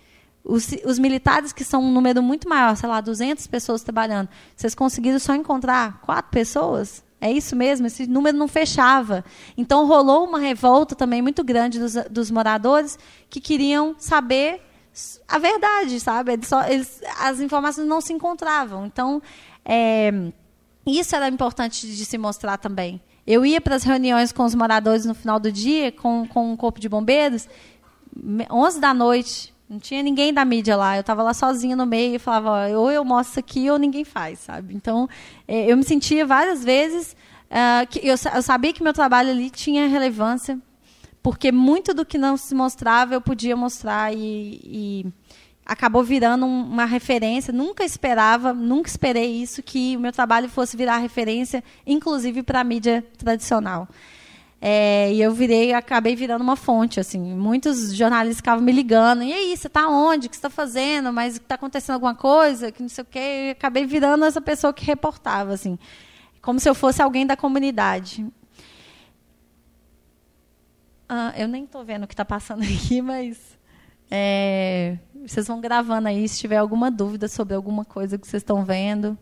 [0.45, 4.75] Os, os, militares, que são um número muito maior, sei lá, 200 pessoas trabalhando, vocês
[4.75, 7.03] conseguiram só encontrar quatro pessoas?
[7.21, 9.25] É isso mesmo, esse número não fechava.
[9.57, 12.99] Então rolou uma revolta também muito grande dos, dos moradores
[13.29, 14.63] que queriam saber
[15.27, 16.33] a verdade, sabe?
[16.33, 18.87] Eles só, eles, as informações não se encontravam.
[18.87, 19.23] Então,
[19.65, 20.13] é,
[20.87, 23.01] isso era importante de se mostrar também.
[23.27, 26.57] Eu ia para as reuniões com os moradores no final do dia, com, com um
[26.57, 27.49] corpo de bombeiros,
[28.51, 30.97] 11 da noite, não tinha ninguém da mídia lá.
[30.97, 33.79] Eu estava lá sozinha no meio e falava, ó, ou eu mostro isso aqui ou
[33.79, 34.75] ninguém faz, sabe?
[34.75, 35.09] Então,
[35.47, 37.15] é, eu me sentia várias vezes
[37.51, 40.59] uh, que eu, eu, sabia que meu trabalho ali tinha relevância,
[41.23, 45.07] porque muito do que não se mostrava eu podia mostrar e, e
[45.67, 47.53] acabou virando uma referência.
[47.53, 52.65] Nunca esperava, nunca esperei isso que o meu trabalho fosse virar referência, inclusive para a
[52.65, 53.87] mídia tradicional.
[54.61, 57.21] É, e eu virei, acabei virando uma fonte, assim.
[57.21, 59.23] Muitos jornalistas ficavam me ligando.
[59.23, 60.27] E aí, você está onde?
[60.27, 61.13] O que você está fazendo?
[61.13, 62.73] Mas está acontecendo alguma coisa?
[62.73, 63.19] Que não sei o quê.
[63.19, 65.79] E acabei virando essa pessoa que reportava, assim.
[66.43, 68.27] Como se eu fosse alguém da comunidade.
[71.09, 73.57] Ah, eu nem estou vendo o que está passando aqui, mas...
[74.11, 74.97] É,
[75.27, 79.19] vocês vão gravando aí se tiver alguma dúvida sobre alguma coisa que vocês estão vendo.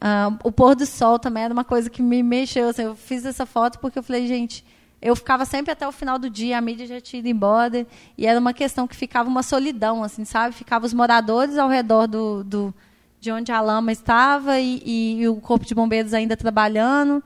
[0.00, 2.70] Uh, o pôr do sol também era uma coisa que me mexeu.
[2.70, 4.64] Assim, eu fiz essa foto porque eu falei, gente,
[5.02, 7.86] eu ficava sempre até o final do dia, a mídia já tinha ido embora,
[8.18, 10.54] e era uma questão que ficava uma solidão, assim, sabe?
[10.54, 12.74] Ficava os moradores ao redor do, do
[13.20, 17.22] de onde a lama estava e, e, e, o corpo de bombeiros ainda trabalhando.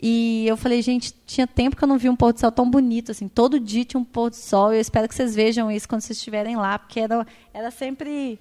[0.00, 2.68] E eu falei, gente, tinha tempo que eu não vi um pôr do sol tão
[2.70, 3.28] bonito, assim.
[3.28, 4.72] Todo dia tinha um pôr do sol.
[4.72, 8.38] Eu espero que vocês vejam isso quando vocês estiverem lá, porque era, era sempre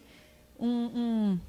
[0.60, 1.40] um, um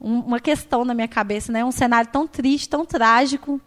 [0.00, 1.64] uma questão na minha cabeça, né?
[1.64, 3.60] Um cenário tão triste, tão trágico,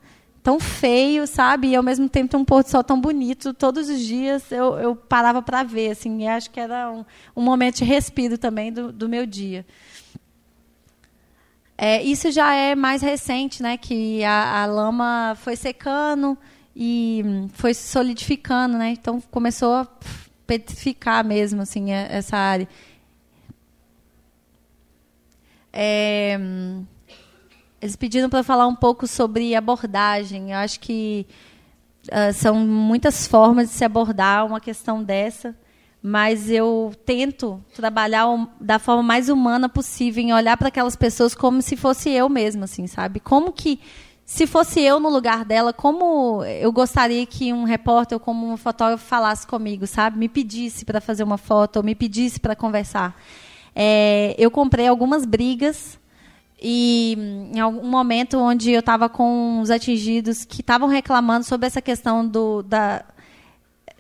[0.44, 1.70] tão feio, sabe?
[1.70, 3.54] E ao mesmo tempo tem um pôr do sol tão bonito.
[3.54, 6.24] Todos os dias eu, eu parava para ver, assim.
[6.24, 7.06] E acho que era um,
[7.36, 9.66] um momento de respiro também do, do meu dia.
[11.78, 13.78] É, isso já é mais recente, né?
[13.78, 16.38] Que a, a lama foi secando
[16.76, 17.24] e
[17.54, 18.92] foi solidificando, né?
[18.92, 19.88] Então começou a
[20.46, 22.68] petrificar mesmo, assim, essa área.
[25.72, 26.40] É,
[27.82, 30.52] eles pediram para falar um pouco sobre abordagem.
[30.52, 31.26] Eu acho que
[32.08, 35.56] uh, são muitas formas de se abordar uma questão dessa,
[36.02, 38.26] mas eu tento trabalhar
[38.60, 42.66] da forma mais humana possível, em olhar para aquelas pessoas como se fosse eu mesma,
[42.66, 43.20] assim, sabe?
[43.20, 43.80] Como que
[44.26, 48.58] se fosse eu no lugar dela, como eu gostaria que um repórter ou como um
[48.58, 50.20] fotógrafo falasse comigo, sabe?
[50.20, 53.20] Me pedisse para fazer uma foto, ou me pedisse para conversar.
[53.82, 55.98] É, eu comprei algumas brigas
[56.62, 57.16] e
[57.56, 62.28] em algum momento onde eu estava com os atingidos que estavam reclamando sobre essa questão
[62.28, 63.06] do, da,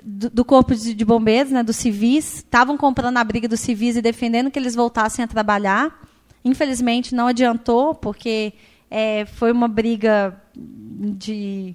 [0.04, 3.96] do, do corpo de, de, bombeiros, né, dos civis, estavam comprando a briga dos civis
[3.96, 5.98] e defendendo que eles voltassem a trabalhar.
[6.44, 8.52] Infelizmente não adiantou, porque
[8.92, 11.74] é, foi uma briga de,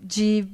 [0.00, 0.44] de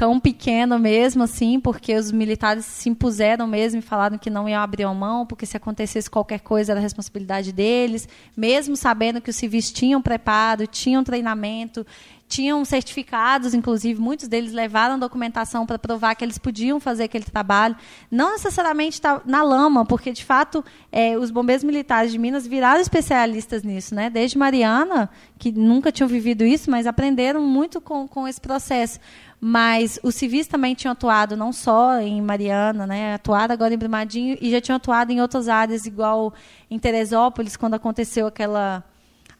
[0.00, 4.62] cão pequeno mesmo, assim, porque os militares se impuseram mesmo e falaram que não iam
[4.62, 9.36] abrir a mão, porque se acontecesse qualquer coisa era responsabilidade deles, mesmo sabendo que os
[9.36, 11.84] civis tinham preparo, tinham treinamento,
[12.30, 17.76] tinham certificados, inclusive, muitos deles levaram documentação para provar que eles podiam fazer aquele trabalho.
[18.08, 22.80] Não necessariamente tá na lama, porque, de fato, é, os bombeiros militares de Minas viraram
[22.80, 23.96] especialistas nisso.
[23.96, 24.08] Né?
[24.08, 29.00] Desde Mariana, que nunca tinham vivido isso, mas aprenderam muito com, com esse processo.
[29.40, 33.14] Mas os civis também tinham atuado não só em Mariana, né?
[33.14, 36.34] atuaram agora em Brumadinho e já tinham atuado em outras áreas, igual
[36.70, 38.84] em Teresópolis, quando aconteceu aquela,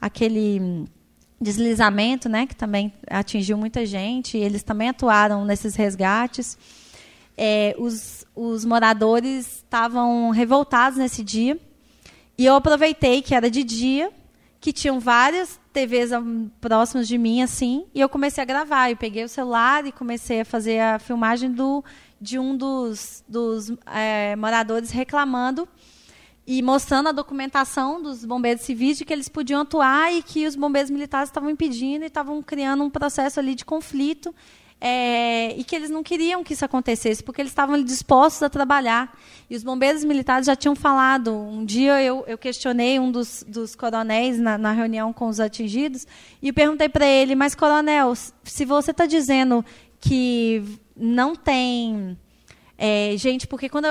[0.01, 0.86] aquele
[1.38, 4.38] deslizamento, né, que também atingiu muita gente.
[4.38, 6.57] Eles também atuaram nesses resgates.
[7.36, 11.59] É, os, os moradores estavam revoltados nesse dia
[12.36, 14.11] E eu aproveitei que era de dia,
[14.61, 16.10] que tinham várias TVs
[16.60, 18.90] próximas de mim, assim, e eu comecei a gravar.
[18.90, 21.84] Eu peguei o celular e comecei a fazer a filmagem do,
[22.20, 25.68] de um dos, dos é, moradores reclamando
[26.46, 30.56] e mostrando a documentação dos bombeiros civis de que eles podiam atuar e que os
[30.56, 34.34] bombeiros militares estavam impedindo e estavam criando um processo ali de conflito
[34.81, 39.14] é, e que eles não queriam que isso acontecesse, porque eles estavam dispostos a trabalhar.
[39.49, 41.37] E os bombeiros militares já tinham falado.
[41.37, 46.07] Um dia eu, eu questionei um dos, dos coronéis na, na, reunião com os atingidos
[46.41, 48.14] e perguntei para ele: Mas, coronel,
[48.45, 49.64] se você está dizendo
[50.01, 50.62] que
[50.97, 52.16] não tem
[52.78, 53.87] é, gente, porque quando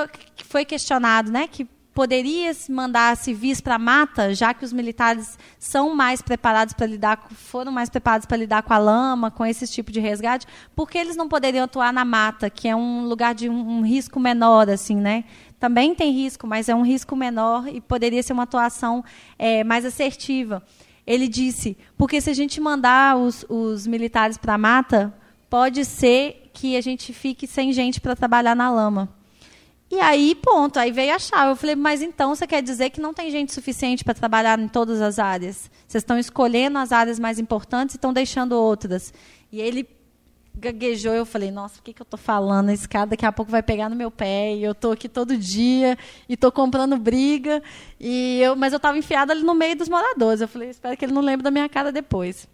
[0.46, 5.96] foi questionado, né, que poderia mandar civis para a mata, já que os militares são
[5.96, 9.92] mais preparados para lidar, foram mais preparados para lidar com a lama, com esse tipo
[9.92, 13.50] de resgate, por que eles não poderiam atuar na mata, que é um lugar de
[13.50, 15.26] um, um risco menor, assim, né?
[15.60, 19.04] Também tem risco, mas é um risco menor e poderia ser uma atuação
[19.38, 20.64] é, mais assertiva.
[21.06, 25.14] Ele disse, porque se a gente mandar os, os militares para a mata,
[25.50, 29.19] pode ser que a gente fique sem gente para trabalhar na lama.
[29.92, 31.52] E aí, ponto, aí veio a chave.
[31.52, 34.68] Eu falei, mas então você quer dizer que não tem gente suficiente para trabalhar em
[34.68, 35.70] todas as áreas?
[35.88, 39.12] Vocês estão escolhendo as áreas mais importantes e estão deixando outras.
[39.52, 39.88] E ele
[40.56, 42.70] gaguejou, eu falei, nossa, o que, que eu estou falando?
[42.70, 45.38] Esse cara daqui a pouco vai pegar no meu pé, e eu estou aqui todo
[45.38, 47.64] dia, e estou comprando briga,
[48.00, 50.42] e eu, mas eu estava enfiada ali no meio dos moradores.
[50.42, 52.48] Eu falei, espero que ele não lembre da minha cara depois.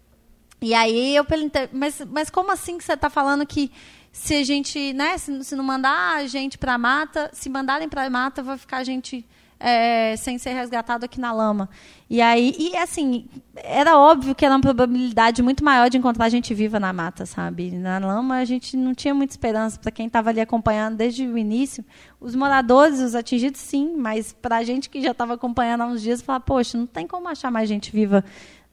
[0.60, 3.70] E aí eu perguntei, mas, mas como assim que você está falando que
[4.16, 7.86] se a gente, né, se, se não mandar a gente para a mata, se mandarem
[7.86, 9.26] para a mata, vai ficar a gente
[9.60, 11.68] é, sem ser resgatado aqui na lama.
[12.08, 16.54] E aí, e assim, era óbvio que era uma probabilidade muito maior de encontrar gente
[16.54, 17.70] viva na mata, sabe?
[17.72, 21.36] Na lama a gente não tinha muita esperança para quem estava ali acompanhando desde o
[21.36, 21.84] início.
[22.18, 26.00] Os moradores, os atingidos, sim, mas para a gente que já estava acompanhando há uns
[26.00, 28.24] dias, falar, poxa, não tem como achar mais gente viva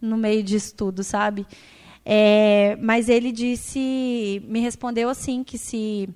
[0.01, 1.45] no meio disso tudo, sabe?
[2.05, 6.09] É, mas ele disse, me respondeu assim que se,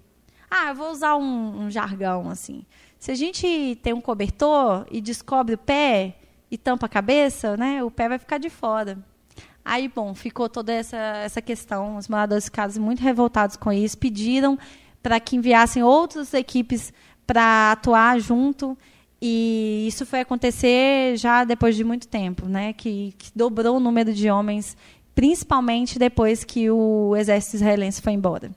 [0.50, 2.66] ah, eu vou usar um, um jargão assim.
[3.00, 6.16] Se a gente tem um cobertor e descobre o pé
[6.52, 8.98] e tampa a cabeça, né, o pé vai ficar de fora.
[9.64, 11.98] Aí, bom, ficou toda essa, essa questão.
[11.98, 14.58] Os moradores ficaram muito revoltados com isso, pediram
[15.04, 16.94] para que enviassem outras equipes
[17.26, 18.78] para atuar junto.
[19.22, 22.72] E isso foi acontecer já depois de muito tempo, né?
[22.72, 24.78] Que, que dobrou o número de homens
[25.18, 28.52] principalmente depois que o exército israelense foi embora.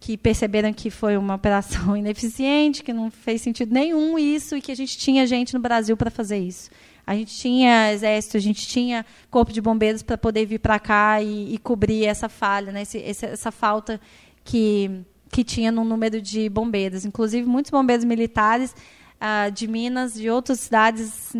[0.00, 4.72] Que perceberam que foi uma operação ineficiente, que não fez sentido nenhum isso e que
[4.72, 6.70] a gente tinha gente no Brasil para fazer isso.
[7.06, 11.20] A gente tinha exército, a gente tinha corpo de bombeiros para poder vir para cá
[11.20, 12.80] e, e, cobrir essa falha, né?
[12.80, 14.00] Esse, essa, falta
[14.42, 17.04] que, que tinha no número de bombeiros.
[17.04, 18.74] Inclusive, muitos bombeiros militares
[19.20, 21.34] ah, de Minas, de outras cidades,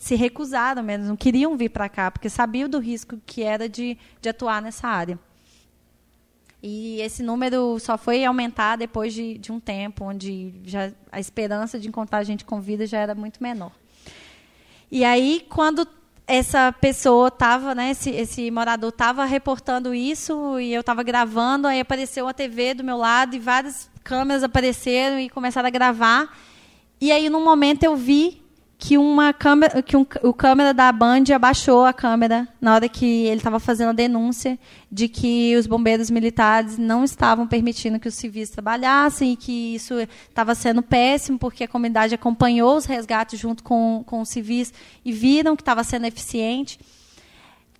[0.00, 3.98] se recusaram mesmo, não queriam vir para cá, porque sabiam do risco que era de,
[4.18, 5.18] de atuar nessa área.
[6.62, 11.78] E esse número só foi aumentar depois de, de um tempo, onde já a esperança
[11.78, 13.72] de encontrar gente com vida já era muito menor.
[14.90, 15.86] E aí, quando
[16.26, 21.78] essa pessoa estava, né, esse, esse morador estava reportando isso e eu estava gravando, aí
[21.78, 26.34] apareceu a TV do meu lado e várias câmeras apareceram e começaram a gravar.
[26.98, 28.40] E aí, num momento, eu vi
[28.80, 33.26] que uma câmera, que um, o câmera da Band abaixou a câmera na hora que
[33.26, 34.58] ele estava fazendo a denúncia
[34.90, 39.94] de que os bombeiros militares não estavam permitindo que os civis trabalhassem e que isso
[40.26, 44.72] estava sendo péssimo porque a comunidade acompanhou os resgates junto com, com os civis
[45.04, 46.78] e viram que estava sendo eficiente.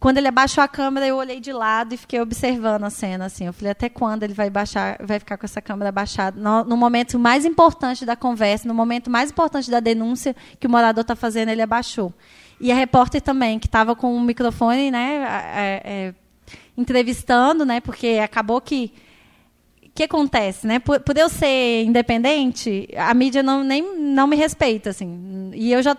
[0.00, 3.26] Quando ele abaixou a câmera, eu olhei de lado e fiquei observando a cena.
[3.26, 6.40] Assim, eu falei até quando ele vai baixar, vai ficar com essa câmera baixada?
[6.40, 10.70] No, no momento mais importante da conversa, no momento mais importante da denúncia que o
[10.70, 12.14] morador está fazendo, ele abaixou.
[12.58, 15.22] E a repórter também, que estava com o microfone, né,
[15.54, 16.14] é, é,
[16.78, 18.94] entrevistando, né, porque acabou que
[20.00, 20.78] que acontece, né?
[20.78, 25.50] Por, por, eu ser independente, a mídia não, nem, não me respeita, assim.
[25.54, 25.94] E eu já,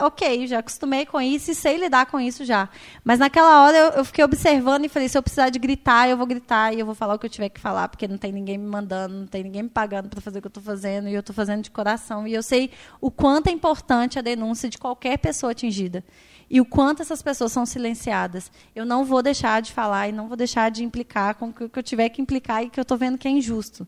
[0.00, 2.68] ok, já acostumei com isso e sei lidar com isso já.
[3.02, 6.16] Mas naquela hora eu, eu, fiquei observando e falei, se eu precisar de gritar, eu
[6.18, 8.32] vou gritar e eu vou falar o que eu tiver que falar, porque não tem
[8.32, 11.08] ninguém me mandando, não tem ninguém me pagando para fazer o que eu estou fazendo
[11.08, 12.26] e eu estou fazendo de coração.
[12.26, 12.70] E eu sei
[13.00, 16.04] o quanto é importante a denúncia de qualquer pessoa atingida
[16.50, 18.50] e o quanto essas pessoas são silenciadas.
[18.74, 21.78] Eu não vou deixar de falar e não vou deixar de implicar com o que
[21.78, 23.86] eu tiver que implicar e que eu estou vendo que é injusto.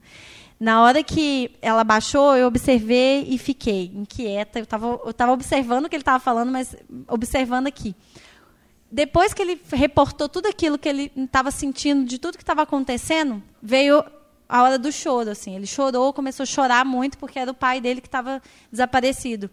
[0.58, 4.58] Na hora que ela baixou, eu observei e fiquei inquieta.
[4.58, 6.76] Eu estava eu tava observando o que ele estava falando, mas
[7.08, 7.96] observando aqui.
[8.92, 13.42] Depois que ele reportou tudo aquilo que ele estava sentindo, de tudo que estava acontecendo,
[13.62, 14.04] veio
[14.46, 15.30] a hora do choro.
[15.30, 15.56] Assim.
[15.56, 19.48] Ele chorou, começou a chorar muito, porque era o pai dele que estava desaparecido.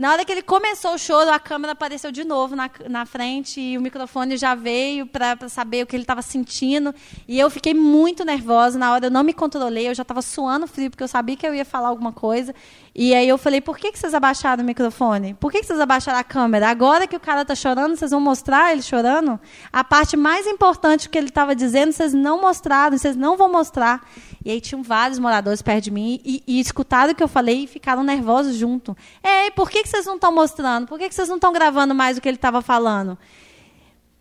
[0.00, 3.60] Na hora que ele começou o choro, a câmera apareceu de novo na, na frente
[3.60, 6.94] e o microfone já veio para saber o que ele estava sentindo.
[7.28, 8.78] E eu fiquei muito nervosa.
[8.78, 11.46] Na hora eu não me controlei, eu já estava suando frio, porque eu sabia que
[11.46, 12.54] eu ia falar alguma coisa.
[12.94, 15.34] E aí eu falei, por que, que vocês abaixaram o microfone?
[15.34, 16.68] Por que, que vocês abaixaram a câmera?
[16.68, 19.38] Agora que o cara está chorando, vocês vão mostrar ele chorando?
[19.72, 24.04] A parte mais importante que ele estava dizendo, vocês não mostraram, vocês não vão mostrar.
[24.44, 27.64] E aí tinham vários moradores perto de mim e, e escutaram o que eu falei
[27.64, 28.96] e ficaram nervosos junto.
[29.22, 30.88] Ei, por que, que vocês não estão mostrando?
[30.88, 33.16] Por que, que vocês não estão gravando mais o que ele estava falando?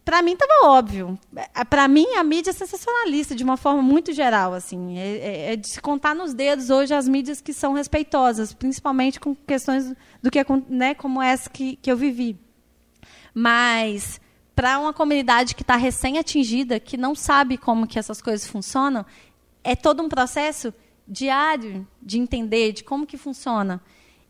[0.10, 1.20] Para mim estava óbvio.
[1.36, 5.54] É, para mim a mídia é sensacionalista de uma forma muito geral, assim, é, é,
[5.54, 9.94] é, de se contar nos dedos hoje as mídias que são respeitosas, principalmente com questões
[10.20, 12.36] do que né, como essa que, que eu vivi.
[13.36, 14.20] Mas
[14.56, 19.06] para uma comunidade que está recém atingida, que não sabe como que essas coisas funcionam,
[19.64, 20.74] é todo um processo
[21.08, 23.80] diário de entender de como que funciona.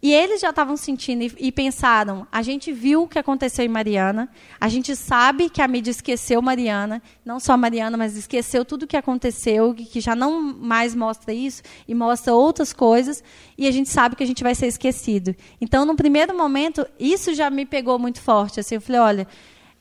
[0.01, 3.69] E eles já estavam sentindo e, e, pensaram: a gente viu o que aconteceu em
[3.69, 4.29] Mariana,
[4.59, 8.87] a gente sabe que a mídia esqueceu Mariana, não só Mariana, mas esqueceu tudo o
[8.87, 13.21] que aconteceu, que, que já não mais mostra isso e mostra outras coisas,
[13.57, 15.35] e a gente sabe que a gente vai ser esquecido.
[15.59, 18.61] Então, no primeiro momento, isso já me pegou muito forte.
[18.61, 19.27] Assim, eu falei: olha,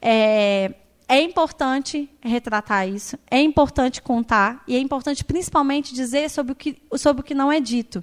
[0.02, 0.74] é,
[1.08, 6.76] é importante retratar isso, é importante contar, e é importante principalmente dizer sobre o que,
[6.96, 8.02] sobre o que não é dito.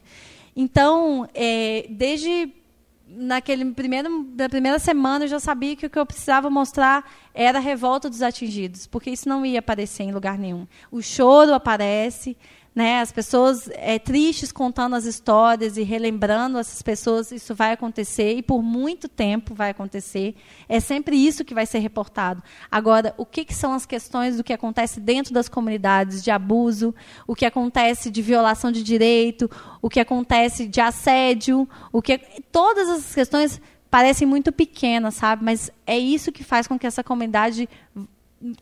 [0.56, 2.54] Então, é, desde
[3.08, 7.60] naquele primeiro da primeira semana eu já sabia que o que eu precisava mostrar era
[7.60, 10.68] a revolta dos atingidos, porque isso não ia aparecer em lugar nenhum.
[10.92, 12.36] O choro aparece,
[12.76, 13.00] né?
[13.00, 18.42] As pessoas é, tristes contando as histórias e relembrando essas pessoas, isso vai acontecer e
[18.42, 20.36] por muito tempo vai acontecer.
[20.68, 22.44] É sempre isso que vai ser reportado.
[22.70, 26.94] Agora, o que, que são as questões do que acontece dentro das comunidades de abuso,
[27.26, 29.50] o que acontece de violação de direito,
[29.82, 32.20] o que acontece de assédio, o que
[32.52, 35.46] todas essas questões parecem muito pequenas, sabe?
[35.46, 37.70] Mas é isso que faz com que essa comunidade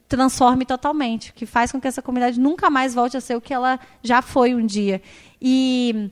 [0.08, 3.54] transforme totalmente, que faz com que essa comunidade nunca mais volte a ser o que
[3.54, 5.02] ela já foi um dia.
[5.42, 6.12] E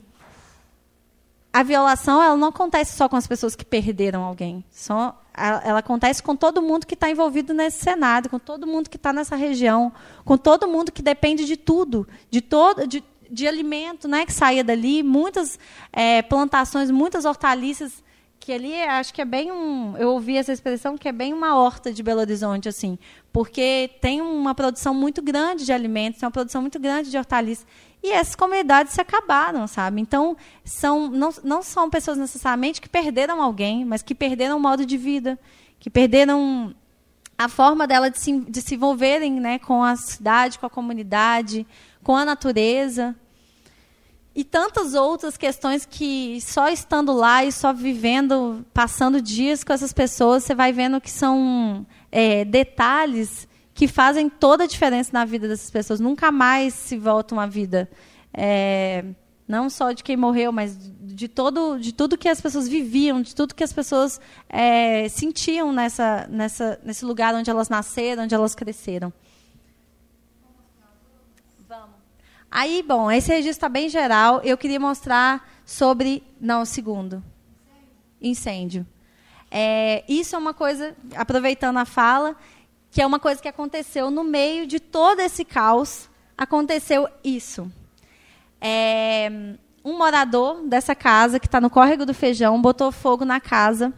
[1.52, 5.78] a violação ela não acontece só com as pessoas que perderam alguém, só ela, ela
[5.78, 9.36] acontece com todo mundo que está envolvido nesse cenário, com todo mundo que está nessa
[9.36, 9.92] região,
[10.24, 14.62] com todo mundo que depende de tudo, de todo, de, de alimento, né, que saia
[14.62, 15.58] dali, muitas
[15.92, 18.02] é, plantações, muitas hortaliças
[18.42, 19.96] que ali acho que é bem um.
[19.96, 22.98] Eu ouvi essa expressão que é bem uma horta de Belo Horizonte, assim,
[23.32, 27.64] porque tem uma produção muito grande de alimentos, tem uma produção muito grande de hortaliças.
[28.02, 30.00] E essas comunidades se acabaram, sabe?
[30.00, 34.84] Então, são, não, não são pessoas necessariamente que perderam alguém, mas que perderam o modo
[34.84, 35.38] de vida,
[35.78, 36.74] que perderam
[37.38, 41.64] a forma dela de se, de se envolverem né, com a cidade, com a comunidade,
[42.02, 43.14] com a natureza
[44.34, 49.92] e tantas outras questões que só estando lá e só vivendo, passando dias com essas
[49.92, 55.46] pessoas, você vai vendo que são é, detalhes que fazem toda a diferença na vida
[55.46, 56.00] dessas pessoas.
[56.00, 57.90] Nunca mais se volta uma vida.
[58.32, 59.04] É,
[59.46, 63.34] não só de quem morreu, mas de todo, de tudo que as pessoas viviam, de
[63.34, 64.18] tudo que as pessoas
[64.48, 69.12] é, sentiam nessa, nessa, nesse lugar onde elas nasceram, onde elas cresceram.
[72.54, 74.42] Aí, bom, esse registro está bem geral.
[74.44, 76.22] Eu queria mostrar sobre.
[76.38, 77.24] Não, segundo.
[78.20, 78.86] Incêndio.
[79.50, 82.36] É, isso é uma coisa, aproveitando a fala,
[82.90, 86.10] que é uma coisa que aconteceu no meio de todo esse caos.
[86.36, 87.72] Aconteceu isso.
[88.60, 89.30] É,
[89.82, 93.94] um morador dessa casa, que está no córrego do feijão, botou fogo na casa.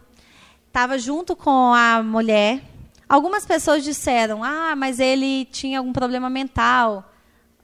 [0.68, 2.62] Estava junto com a mulher.
[3.08, 7.10] Algumas pessoas disseram: ah, mas ele tinha algum problema mental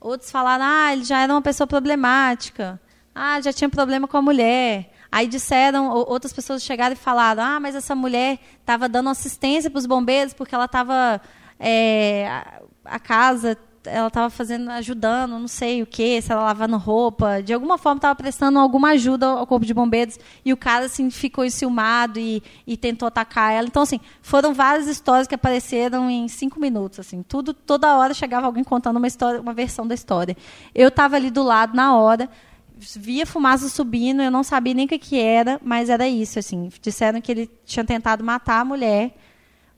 [0.01, 2.81] Outros falaram, ah, ele já era uma pessoa problemática.
[3.13, 4.91] Ah, já tinha problema com a mulher.
[5.11, 9.77] Aí disseram, outras pessoas chegaram e falaram, ah, mas essa mulher estava dando assistência para
[9.77, 11.21] os bombeiros porque ela estava
[11.59, 12.61] é, a,
[12.95, 13.55] a casa
[13.85, 17.97] ela estava fazendo, ajudando, não sei o que, se ela lavando roupa, de alguma forma
[17.97, 22.43] estava prestando alguma ajuda ao corpo de bombeiros e o cara assim ficou enciumado e,
[22.65, 23.67] e tentou atacar ela.
[23.67, 28.45] Então assim, foram várias histórias que apareceram em cinco minutos, assim, tudo toda hora chegava
[28.45, 30.35] alguém contando uma história, uma versão da história.
[30.75, 32.29] Eu estava ali do lado na hora,
[32.77, 36.69] via fumaça subindo, eu não sabia nem o que, que era, mas era isso, assim,
[36.81, 39.15] disseram que ele tinha tentado matar a mulher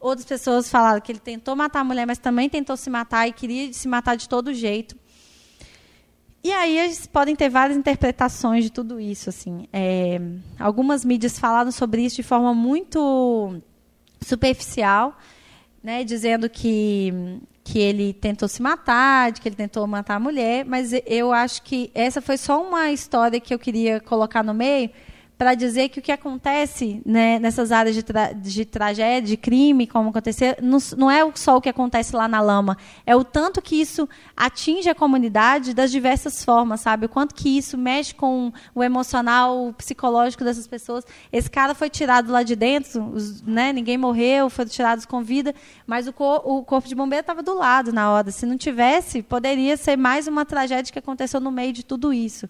[0.03, 3.31] Outras pessoas falaram que ele tentou matar a mulher, mas também tentou se matar e
[3.31, 4.97] queria se matar de todo jeito.
[6.43, 9.29] E aí podem ter várias interpretações de tudo isso.
[9.29, 9.65] Assim.
[9.71, 10.19] É,
[10.59, 13.61] algumas mídias falaram sobre isso de forma muito
[14.21, 15.17] superficial,
[15.81, 20.65] né, dizendo que, que ele tentou se matar, de que ele tentou matar a mulher,
[20.65, 24.89] mas eu acho que essa foi só uma história que eu queria colocar no meio
[25.43, 29.85] para dizer que o que acontece né, nessas áreas de, tra de tragédia, de crime,
[29.85, 33.61] como acontecer, não, não, é só o que acontece lá na lama, é o tanto
[33.61, 37.07] que isso atinge a comunidade das diversas formas, sabe?
[37.07, 41.03] O quanto que isso mexe com o emocional, o psicológico dessas pessoas.
[41.29, 45.53] Esse cara foi tirado lá de dentro, os, né, ninguém morreu, foram tirados com vida,
[45.85, 48.31] mas o, cor o corpo de bombeiro estava do lado na hora.
[48.31, 52.47] Se não tivesse, poderia ser mais uma tragédia que aconteceu no meio de tudo isso.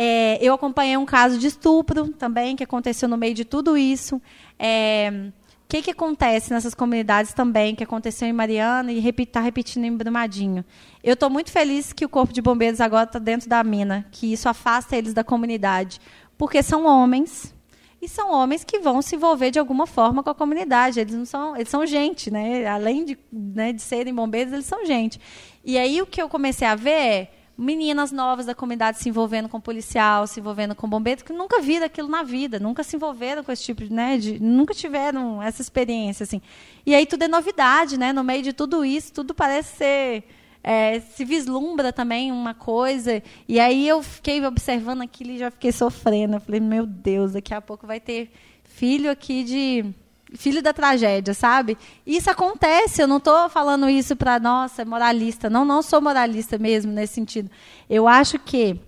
[0.00, 4.22] É, eu acompanhei um caso de estupro também, que aconteceu no meio de tudo isso.
[4.56, 9.86] É, o que, que acontece nessas comunidades também, que aconteceu em Mariana e está repetindo
[9.86, 10.64] em Brumadinho?
[11.02, 14.32] Eu estou muito feliz que o Corpo de Bombeiros agora está dentro da mina, que
[14.32, 16.00] isso afasta eles da comunidade,
[16.38, 17.52] porque são homens
[18.00, 21.00] e são homens que vão se envolver de alguma forma com a comunidade.
[21.00, 22.64] Eles não são, eles são gente, né?
[22.68, 25.20] Além de, né, de serem bombeiros, eles são gente.
[25.64, 29.48] E aí o que eu comecei a ver é meninas novas da comunidade se envolvendo
[29.48, 33.42] com policial, se envolvendo com bombeiro, que nunca viram aquilo na vida, nunca se envolveram
[33.42, 36.40] com esse tipo de, né, de, nunca tiveram essa experiência assim.
[36.86, 38.12] E aí tudo é novidade, né?
[38.12, 40.24] No meio de tudo isso, tudo parece ser
[40.62, 43.22] é, se vislumbra também uma coisa.
[43.48, 46.36] E aí eu fiquei observando aquilo e já fiquei sofrendo.
[46.36, 48.30] Eu falei, meu Deus, daqui a pouco vai ter
[48.64, 49.94] filho aqui de
[50.34, 51.78] filho da tragédia, sabe?
[52.06, 55.48] Isso acontece, eu não estou falando isso para, nossa, moralista.
[55.48, 57.50] Não, não sou moralista mesmo nesse sentido.
[57.88, 58.78] Eu acho que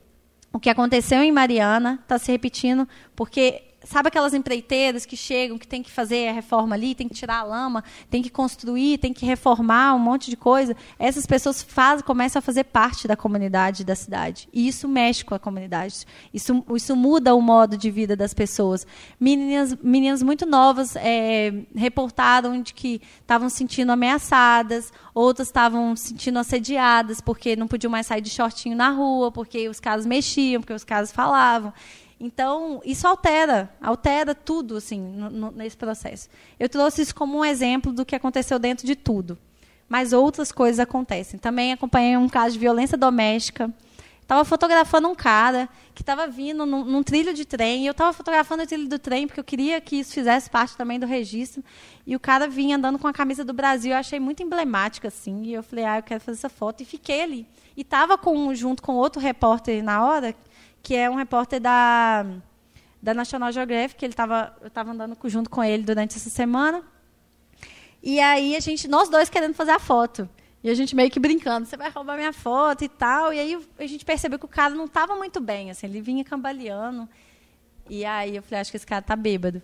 [0.53, 5.67] o que aconteceu em Mariana está se repetindo porque sabe aquelas empreiteiras que chegam, que
[5.67, 9.13] tem que fazer a reforma ali, tem que tirar a lama, tem que construir, tem
[9.13, 10.77] que reformar um monte de coisa.
[10.97, 14.49] Essas pessoas faz, começam a fazer parte da comunidade da cidade.
[14.53, 16.07] E isso mexe com a comunidade.
[16.33, 18.87] Isso, isso muda o modo de vida das pessoas.
[19.19, 26.11] Meninas, meninas muito novas é, reportaram de que estavam se sentindo ameaçadas, outras estavam se
[26.11, 30.61] sentindo assediadas porque não podiam mais sair de shortinho na rua, porque os caras mexiam,
[30.61, 31.73] porque os caras falavam.
[32.21, 36.29] Então, isso altera, altera tudo assim no, no, nesse processo.
[36.59, 39.39] Eu trouxe isso como um exemplo do que aconteceu dentro de tudo.
[39.89, 41.41] Mas outras coisas acontecem.
[41.41, 43.73] Também acompanhei um caso de violência doméstica.
[44.21, 47.83] Estava fotografando um cara que estava vindo num, num, trilho de trem.
[47.83, 50.77] E eu estava fotografando o trilho do trem porque eu queria que isso fizesse parte
[50.77, 51.65] também do registro.
[52.07, 53.93] E o cara vinha andando com a camisa do Brasil.
[53.93, 55.43] Eu achei muito emblemática, assim.
[55.45, 56.83] E eu falei, ah, eu quero fazer essa foto.
[56.83, 57.47] E fiquei ali.
[57.77, 58.17] E estava
[58.55, 60.37] junto com outro repórter na hora,
[60.83, 62.25] que é um repórter da,
[63.03, 66.83] da National Geographic, ele tava, eu estava andando junto com ele durante essa semana.
[68.03, 70.29] E aí a gente, nós dois querendo fazer a foto.
[70.63, 73.33] E a gente meio que brincando, você vai roubar minha foto e tal.
[73.33, 76.25] E aí a gente percebeu que o cara não estava muito bem, assim, ele vinha
[76.25, 77.09] cambaleando.
[77.89, 79.63] E aí eu falei, acho que esse cara tá bêbado.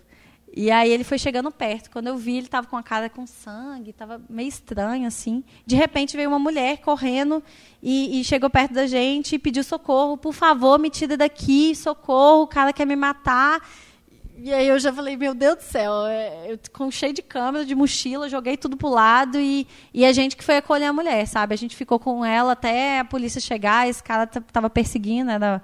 [0.55, 1.91] E aí ele foi chegando perto.
[1.91, 5.43] Quando eu vi, ele estava com a cara com sangue, estava meio estranho, assim.
[5.65, 7.43] De repente veio uma mulher correndo
[7.81, 10.17] e, e, chegou perto da gente e pediu socorro.
[10.17, 13.61] Por favor, me tira daqui, socorro, o cara quer me matar.
[14.39, 17.65] E aí eu já falei, meu Deus do céu, é, eu com cheio de câmera,
[17.65, 21.25] de mochila, joguei tudo pro lado e, e a gente que foi acolher a mulher,
[21.25, 21.55] sabe?
[21.55, 25.59] A gente ficou com ela até a polícia chegar, esse cara tava perseguindo, era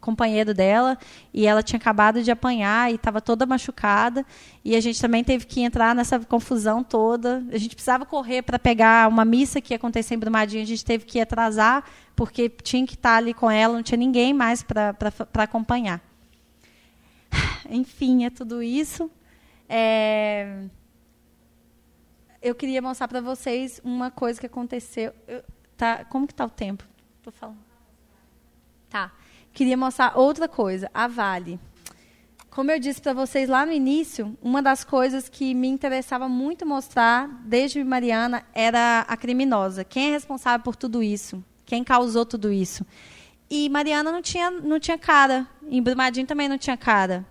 [0.00, 0.98] companheiro dela,
[1.32, 4.26] e ela tinha acabado de apanhar e estava toda machucada,
[4.64, 7.44] e a gente também teve que entrar nessa confusão toda.
[7.52, 10.84] A gente precisava correr para pegar uma missa que ia acontecer em Brumadinho, a gente
[10.84, 11.84] teve que atrasar,
[12.16, 14.96] porque tinha que estar ali com ela, não tinha ninguém mais para
[15.34, 16.00] acompanhar.
[17.68, 19.10] Enfim, é tudo isso.
[19.68, 20.64] É...
[22.40, 25.12] Eu queria mostrar para vocês uma coisa que aconteceu.
[25.26, 25.42] Eu,
[25.76, 26.84] tá, como que está o tempo?
[27.22, 27.58] Tô falando.
[28.90, 29.12] Tá.
[29.52, 30.90] Queria mostrar outra coisa.
[30.92, 31.58] A Vale.
[32.50, 36.64] Como eu disse para vocês lá no início, uma das coisas que me interessava muito
[36.64, 39.82] mostrar desde Mariana era a criminosa.
[39.82, 41.42] Quem é responsável por tudo isso?
[41.66, 42.86] Quem causou tudo isso?
[43.56, 45.46] E Mariana não tinha, não tinha cara.
[45.70, 47.24] Em Brumadinho também não tinha cara.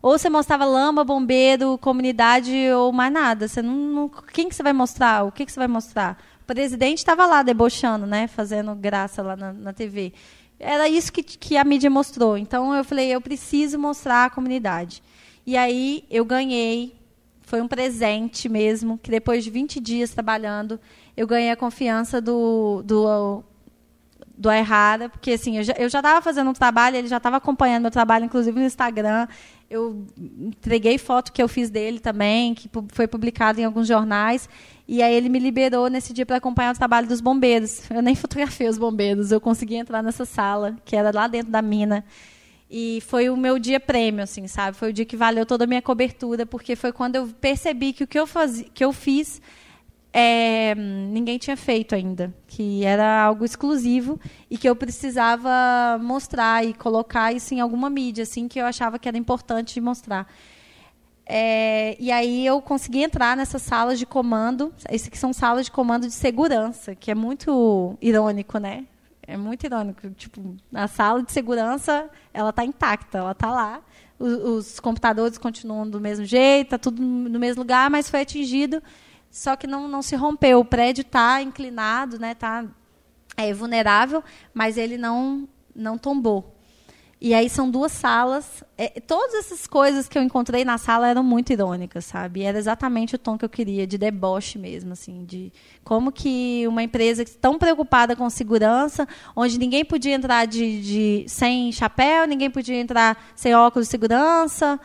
[0.00, 3.48] Ou você mostrava lama, bombeiro, comunidade ou mais nada.
[3.48, 5.24] Você não, não quem que você vai mostrar?
[5.24, 6.22] O que, que você vai mostrar?
[6.42, 10.12] O presidente estava lá debochando, né, fazendo graça lá na, na TV.
[10.56, 12.38] Era isso que, que a mídia mostrou.
[12.38, 15.02] Então eu falei, eu preciso mostrar a comunidade.
[15.44, 16.94] E aí eu ganhei,
[17.42, 20.78] foi um presente mesmo, que depois de 20 dias trabalhando,
[21.16, 23.42] eu ganhei a confiança do, do
[24.36, 27.90] do Errada, porque assim, eu já estava fazendo um trabalho, ele já estava acompanhando meu
[27.90, 29.26] trabalho, inclusive no Instagram.
[29.68, 34.48] Eu entreguei foto que eu fiz dele também, que foi publicado em alguns jornais.
[34.86, 37.90] E aí ele me liberou nesse dia para acompanhar o trabalho dos bombeiros.
[37.90, 41.62] Eu nem fotografei os bombeiros, eu consegui entrar nessa sala, que era lá dentro da
[41.62, 42.04] mina.
[42.70, 44.76] E foi o meu dia prêmio, assim, sabe?
[44.76, 48.04] Foi o dia que valeu toda a minha cobertura, porque foi quando eu percebi que
[48.04, 48.64] o que eu, faz...
[48.74, 49.40] que eu fiz
[50.18, 55.50] é, ninguém tinha feito ainda, que era algo exclusivo e que eu precisava
[56.00, 60.26] mostrar e colocar isso em alguma mídia, assim, que eu achava que era importante mostrar.
[61.26, 64.72] É, e aí eu consegui entrar nessas salas de comando.
[64.86, 68.86] Essas que são salas de comando de segurança, que é muito irônico, né?
[69.20, 70.08] É muito irônico.
[70.12, 73.82] Tipo, a sala de segurança, ela está intacta, ela está lá.
[74.18, 78.82] Os, os, computadores continuam do mesmo jeito, está tudo no mesmo lugar, mas foi atingido,
[79.36, 80.60] só que não, não se rompeu.
[80.60, 82.32] O prédio está inclinado, né?
[82.32, 82.64] Está
[83.36, 84.24] é, vulnerável,
[84.54, 86.56] mas ele não, não tombou.
[87.20, 88.64] E aí são duas salas.
[88.78, 92.44] É, todas essas coisas que eu encontrei na sala eram muito irônicas, sabe?
[92.44, 95.52] era exatamente o tom que eu queria, de deboche mesmo, assim, de
[95.84, 101.70] como que uma empresa tão preocupada com segurança, onde ninguém podia entrar de, de sem
[101.72, 104.80] chapéu, ninguém podia entrar sem óculos de segurança,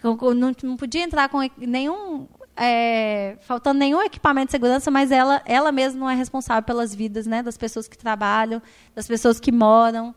[0.00, 5.70] não, não podia entrar com nenhum é, faltando nenhum equipamento de segurança, mas ela, ela
[5.70, 8.62] mesma não é responsável pelas vidas né, das pessoas que trabalham,
[8.94, 10.14] das pessoas que moram.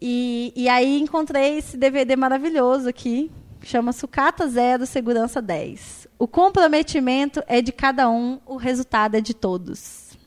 [0.00, 3.30] E, e aí encontrei esse DVD maravilhoso aqui,
[3.62, 6.08] chama Sucata Zero Segurança 10.
[6.18, 10.18] O comprometimento é de cada um, o resultado é de todos.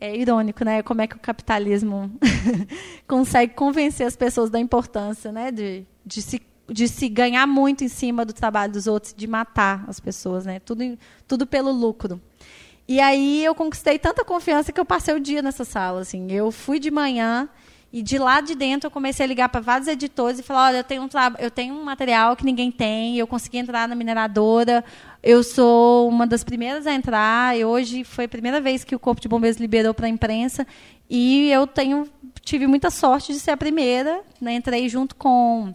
[0.00, 0.82] É irônico, né?
[0.82, 2.10] Como é que o capitalismo
[3.06, 5.52] consegue convencer as pessoas da importância, né?
[5.52, 9.84] De, de, se, de se ganhar muito em cima do trabalho dos outros, de matar
[9.86, 10.60] as pessoas, né?
[10.60, 10.98] Tudo,
[11.28, 12.20] tudo pelo lucro.
[12.86, 16.00] E aí eu conquistei tanta confiança que eu passei o dia nessa sala.
[16.00, 16.30] Assim.
[16.30, 17.48] Eu fui de manhã
[17.92, 20.78] e de lá de dentro eu comecei a ligar para vários editores e falar, olha,
[20.78, 21.08] eu tenho um
[21.38, 24.84] eu tenho um material que ninguém tem, eu consegui entrar na mineradora,
[25.22, 28.98] eu sou uma das primeiras a entrar, e hoje foi a primeira vez que o
[28.98, 30.66] Corpo de Bombeiros liberou para a imprensa
[31.08, 32.08] e eu tenho
[32.42, 34.54] tive muita sorte de ser a primeira, né?
[34.54, 35.72] entrei junto com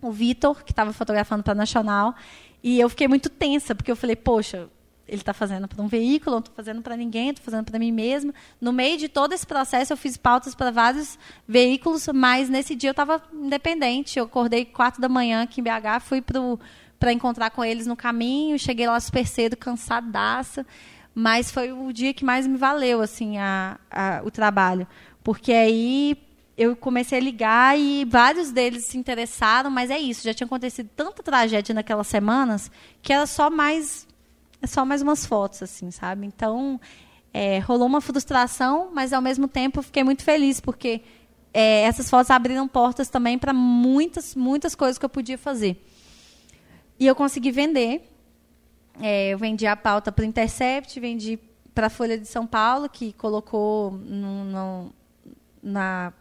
[0.00, 2.14] o Vitor, que estava fotografando para a Nacional,
[2.62, 4.68] e eu fiquei muito tensa, porque eu falei, poxa,
[5.10, 7.90] ele está fazendo para um veículo, não estou fazendo para ninguém, estou fazendo para mim
[7.90, 8.32] mesma.
[8.60, 12.90] No meio de todo esse processo, eu fiz pautas para vários veículos, mas nesse dia
[12.90, 14.20] eu estava independente.
[14.20, 18.56] Eu acordei quatro da manhã aqui em BH, fui para encontrar com eles no caminho,
[18.56, 20.64] cheguei lá super cedo, cansadaça,
[21.12, 24.86] mas foi o dia que mais me valeu assim a, a, o trabalho,
[25.24, 26.16] porque aí
[26.60, 30.90] eu comecei a ligar e vários deles se interessaram, mas é isso, já tinha acontecido
[30.94, 34.06] tanta tragédia naquelas semanas que era só mais
[34.60, 36.26] é só mais umas fotos, assim, sabe?
[36.26, 36.78] Então,
[37.32, 41.00] é, rolou uma frustração, mas ao mesmo tempo fiquei muito feliz, porque
[41.54, 45.82] é, essas fotos abriram portas também para muitas, muitas coisas que eu podia fazer.
[46.98, 48.06] E eu consegui vender.
[49.00, 51.38] É, eu vendi a pauta para o Intercept, vendi
[51.74, 54.92] para a Folha de São Paulo, que colocou no, no,
[55.62, 56.12] na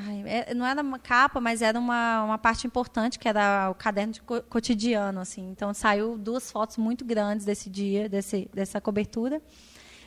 [0.00, 3.74] Ai, é, não era uma capa, mas era uma, uma parte importante, que era o
[3.74, 5.20] caderno de co cotidiano.
[5.20, 5.50] Assim.
[5.50, 9.42] Então, saiu duas fotos muito grandes desse dia, desse, dessa cobertura.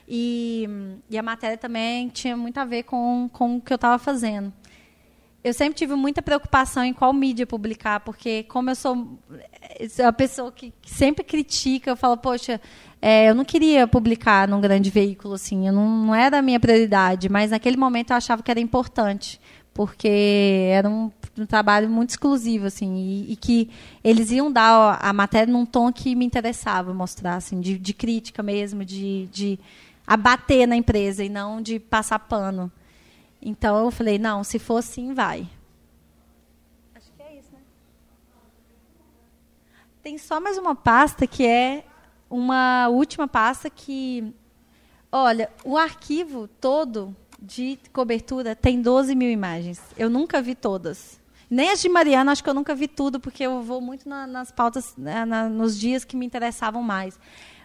[0.08, 0.68] E,
[1.10, 4.52] e a matéria também tinha muito a ver com, com o que eu estava fazendo.
[5.44, 9.18] Eu sempre tive muita preocupação em qual mídia publicar, porque como eu sou
[10.06, 12.62] a pessoa que sempre critica, eu falo, poxa,
[13.02, 17.28] é, eu não queria publicar num grande veículo assim, não, não era a minha prioridade,
[17.28, 19.42] mas naquele momento eu achava que era importante
[19.74, 23.70] porque era um, um trabalho muito exclusivo, assim, e, e, que
[24.04, 28.44] eles iam dar a matéria num tom que me interessava mostrar, assim, de, de crítica
[28.44, 29.60] mesmo, de, de
[30.06, 32.72] abater na empresa e não de passar pano.
[33.42, 35.48] Então eu falei, não, se for assim, vai.
[36.94, 37.60] Acho que é isso, né?
[40.04, 41.86] Tem só mais uma pasta que é
[42.30, 44.34] uma última pasta que,
[45.12, 49.82] olha, o arquivo todo de cobertura tem 12 mil imagens.
[49.98, 51.20] Eu nunca vi todas.
[51.50, 54.26] Nem as de Mariana, acho que eu nunca vi tudo, porque eu vou muito na,
[54.26, 57.20] nas pautas, né, na, nos dias que me interessavam mais.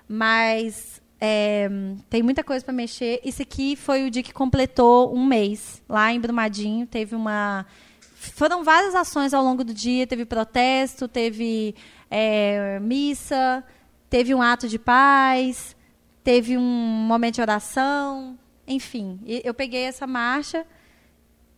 [0.08, 1.68] Mas é,
[2.10, 3.20] tem muita coisa para mexer.
[3.24, 6.86] Esse aqui foi o dia que completou um mês, lá em Brumadinho.
[6.86, 7.64] Teve uma.
[8.34, 10.06] Foram várias ações ao longo do dia.
[10.06, 11.74] Teve protesto, teve
[12.10, 13.62] é, missa,
[14.10, 15.76] teve um ato de paz,
[16.24, 18.36] teve um momento de oração,
[18.66, 20.66] enfim, eu peguei essa marcha,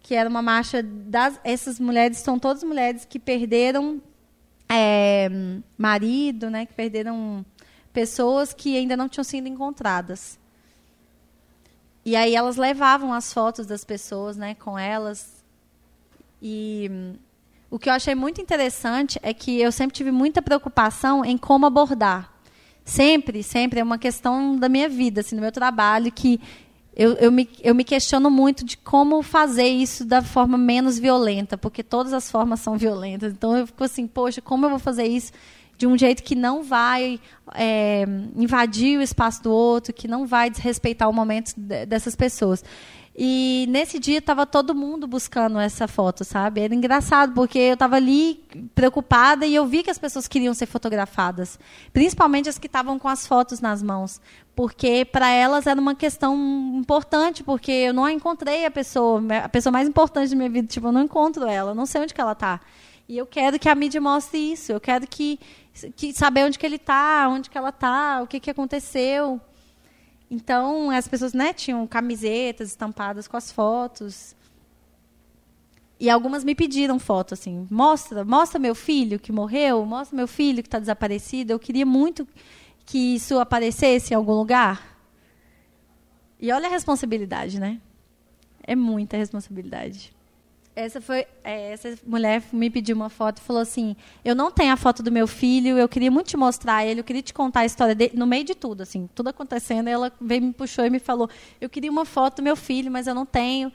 [0.00, 1.40] que era uma marcha das.
[1.42, 4.00] Essas mulheres são todas mulheres que perderam
[4.68, 5.28] é,
[5.76, 7.44] marido, né, que perderam
[7.92, 10.38] pessoas que ainda não tinham sido encontradas.
[12.04, 15.44] E aí elas levavam as fotos das pessoas, né, com elas.
[16.40, 16.90] E
[17.70, 21.66] o que eu achei muito interessante é que eu sempre tive muita preocupação em como
[21.66, 22.32] abordar.
[22.84, 26.40] Sempre, sempre é uma questão da minha vida, assim, do meu trabalho, que
[26.98, 31.56] eu, eu, me, eu me questiono muito de como fazer isso da forma menos violenta,
[31.56, 33.32] porque todas as formas são violentas.
[33.32, 35.30] Então eu fico assim, poxa, como eu vou fazer isso
[35.78, 37.20] de um jeito que não vai
[37.54, 42.64] é, invadir o espaço do outro, que não vai desrespeitar o momento dessas pessoas.
[43.20, 46.60] E nesse dia estava todo mundo buscando essa foto, sabe?
[46.60, 48.44] Era engraçado, porque eu estava ali
[48.76, 51.58] preocupada e eu vi que as pessoas queriam ser fotografadas.
[51.92, 54.20] Principalmente as que estavam com as fotos nas mãos.
[54.54, 56.36] Porque para elas era uma questão
[56.76, 60.68] importante, porque eu não encontrei a pessoa, a pessoa mais importante da minha vida.
[60.68, 62.60] Tipo, eu não encontro ela, não sei onde que ela está.
[63.08, 64.70] E eu quero que a mídia mostre isso.
[64.70, 65.40] Eu quero que,
[65.96, 69.40] que saber onde que ele está, onde que ela está, o que, que aconteceu.
[70.30, 74.36] Então, as pessoas né, tinham camisetas estampadas com as fotos.
[75.98, 80.62] E algumas me pediram foto, assim, mostra, mostra meu filho que morreu, mostra meu filho
[80.62, 81.52] que está desaparecido.
[81.52, 82.26] Eu queria muito
[82.86, 84.96] que isso aparecesse em algum lugar.
[86.38, 87.80] E olha a responsabilidade, né?
[88.62, 90.12] É muita responsabilidade.
[90.78, 94.72] Essa foi é, essa mulher me pediu uma foto e falou assim: "Eu não tenho
[94.72, 97.60] a foto do meu filho, eu queria muito te mostrar ele, eu queria te contar
[97.60, 99.88] a história dele no meio de tudo, assim, tudo acontecendo".
[99.88, 101.28] Ela veio me puxou e me falou:
[101.60, 103.72] "Eu queria uma foto do meu filho, mas eu não tenho".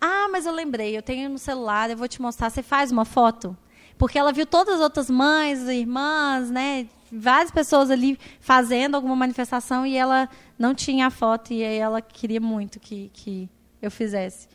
[0.00, 2.50] Ah, mas eu lembrei, eu tenho no celular, eu vou te mostrar.
[2.50, 3.56] Você faz uma foto?
[3.98, 9.84] Porque ela viu todas as outras mães, irmãs, né, várias pessoas ali fazendo alguma manifestação
[9.84, 13.50] e ela não tinha a foto e aí ela queria muito que que
[13.82, 14.46] eu fizesse.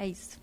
[0.00, 0.40] É isso.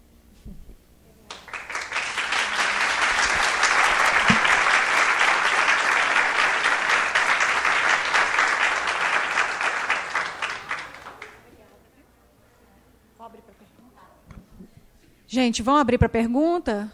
[15.26, 16.92] Gente, vamos abrir para pergunta?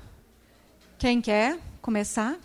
[0.97, 2.38] Quem quer começar?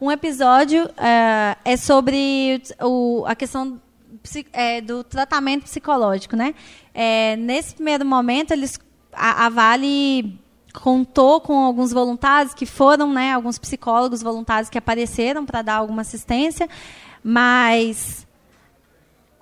[0.00, 3.78] Um episódio é, é sobre o, a questão
[4.54, 6.54] é, do tratamento psicológico, né?
[6.94, 8.80] É, nesse primeiro momento, eles,
[9.12, 10.40] a, a, Vale
[10.72, 13.34] contou com alguns voluntários que foram, né?
[13.34, 16.66] Alguns psicólogos voluntários que apareceram para dar alguma assistência,
[17.22, 18.23] mas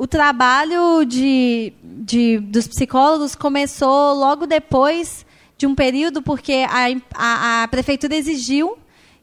[0.02, 5.24] o trabalho de, de, dos psicólogos começou logo depois
[5.56, 8.76] de um período, porque a, a, a prefeitura exigiu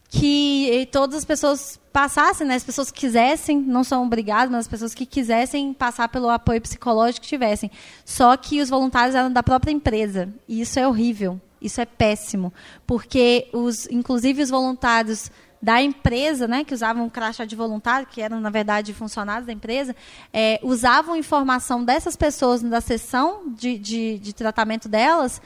[0.07, 4.67] que todas as pessoas passassem, né, as pessoas que quisessem, não são obrigadas, mas as
[4.69, 7.69] pessoas que quisessem passar pelo apoio psicológico tivessem.
[8.05, 10.30] Só que os voluntários eram da própria empresa.
[10.47, 11.41] E isso é horrível.
[11.61, 12.53] Isso é péssimo.
[12.88, 15.30] Porque, os, inclusive, os voluntários
[15.62, 19.51] da empresa, né, que usavam o crachá de voluntário, que eram, na verdade, funcionários da
[19.51, 19.95] empresa,
[20.32, 25.41] é, usavam informação dessas pessoas da sessão de, de, de tratamento delas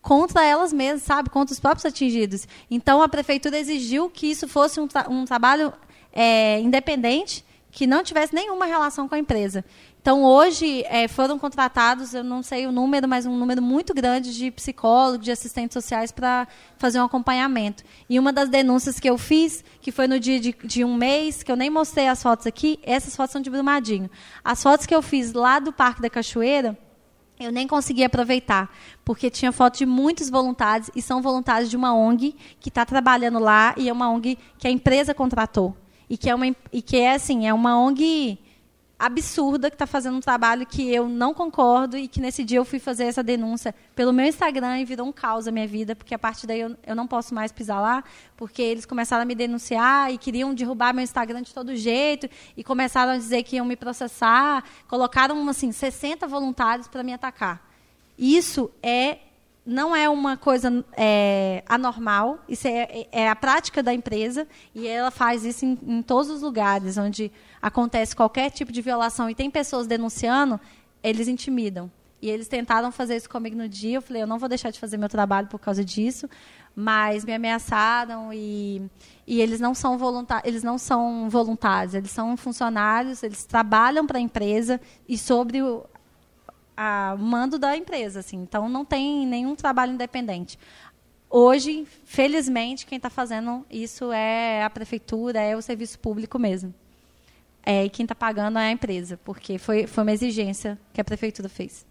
[0.00, 1.28] contra elas mesmas, sabe?
[1.28, 2.48] Contra os próprios atingidos.
[2.70, 5.72] Então, a prefeitura exigiu que isso fosse um, tra um trabalho
[6.12, 9.64] é, independente, que não tivesse nenhuma relação com a empresa.
[10.00, 14.34] Então, hoje, é, foram contratados, eu não sei o número, mas um número muito grande
[14.34, 16.46] de psicólogos, de assistentes sociais para
[16.78, 17.82] fazer um acompanhamento.
[18.08, 21.42] E uma das denúncias que eu fiz, que foi no dia de, de, um mês,
[21.42, 24.08] que eu nem mostrei as fotos aqui, essas fotos são de Brumadinho.
[24.42, 26.78] As fotos que eu fiz lá do Parque da Cachoeira,
[27.38, 28.70] eu nem consegui aproveitar,
[29.04, 33.38] porque tinha foto de muitos voluntários, e são voluntários de uma ONG que está trabalhando
[33.38, 35.76] lá, e é uma ONG que a empresa contratou.
[36.08, 38.38] E que é, uma, e que é assim, é uma ONG
[38.98, 42.64] absurda que está fazendo um trabalho que eu não concordo e que nesse dia eu
[42.64, 46.14] fui fazer essa denúncia pelo meu Instagram e virou um caos a minha vida, porque
[46.14, 48.02] a partir daí eu, eu não posso mais pisar lá,
[48.36, 52.64] porque eles começaram a me denunciar e queriam derrubar meu Instagram de todo jeito e
[52.64, 57.62] começaram a dizer que iam me processar, colocaram assim 60 voluntários para me atacar.
[58.18, 59.18] Isso é
[59.68, 65.10] não é uma coisa é, anormal, isso é, é, a prática da empresa e ela
[65.10, 69.50] faz isso em, em, todos os lugares onde acontece qualquer tipo de violação e tem
[69.50, 70.58] pessoas denunciando,
[71.02, 71.90] eles intimidam.
[72.20, 73.98] E eles tentaram fazer isso comigo no dia.
[73.98, 76.28] Eu falei, eu não vou deixar de fazer meu trabalho por causa disso,
[76.74, 78.82] mas me ameaçaram e,
[79.26, 84.16] e eles não são voluntários, eles não são voluntários, eles são funcionários, eles trabalham para
[84.16, 85.84] a empresa e sobre o,
[86.80, 88.36] a mando da empresa, assim.
[88.36, 90.56] Então não tem nenhum trabalho independente.
[91.28, 96.72] Hoje, felizmente, quem está fazendo isso é a prefeitura, é o serviço público mesmo.
[97.66, 101.04] É, e quem está pagando é a empresa, porque foi, foi uma exigência que a
[101.04, 101.84] prefeitura fez.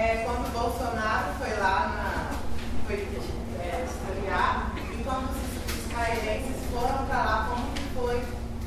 [0.00, 2.38] é, quando o Bolsonaro foi lá na,
[2.86, 3.06] foi
[3.60, 8.22] é, historiar, israelenses foram para lá, como que foi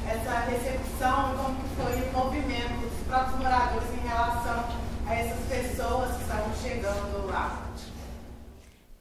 [0.07, 4.65] essa recepção, como que foi o movimento dos próprios moradores em relação
[5.07, 7.63] a essas pessoas que estavam chegando lá?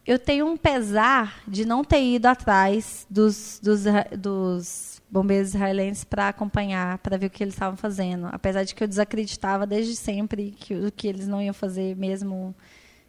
[0.04, 3.84] Eu tenho um pesar de não ter ido atrás dos, dos,
[4.18, 8.28] dos bombeiros israelenses para acompanhar, para ver o que eles estavam fazendo.
[8.32, 12.52] Apesar de que eu desacreditava desde sempre que o que eles não iam fazer mesmo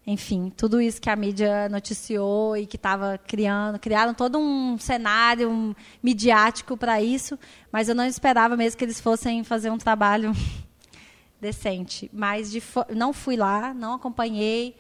[0.06, 5.74] enfim, tudo isso que a mídia noticiou e que estava criando, criaram todo um cenário
[6.02, 7.40] midiático para isso,
[7.72, 10.34] mas eu não esperava mesmo que eles fossem fazer um trabalho
[11.40, 12.12] decente.
[12.14, 12.62] Mas de,
[12.94, 14.76] não fui lá, não acompanhei.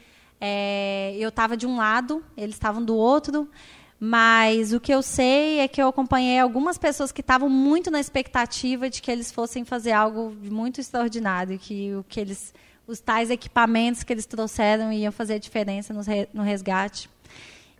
[0.45, 3.49] É, eu estava de um lado, eles estavam do outro.
[3.97, 8.01] Mas o que eu sei é que eu acompanhei algumas pessoas que estavam muito na
[8.01, 12.53] expectativa de que eles fossem fazer algo muito extraordinário, que o que eles
[12.85, 15.93] os tais equipamentos que eles trouxeram iam fazer diferença
[16.33, 17.09] no resgate.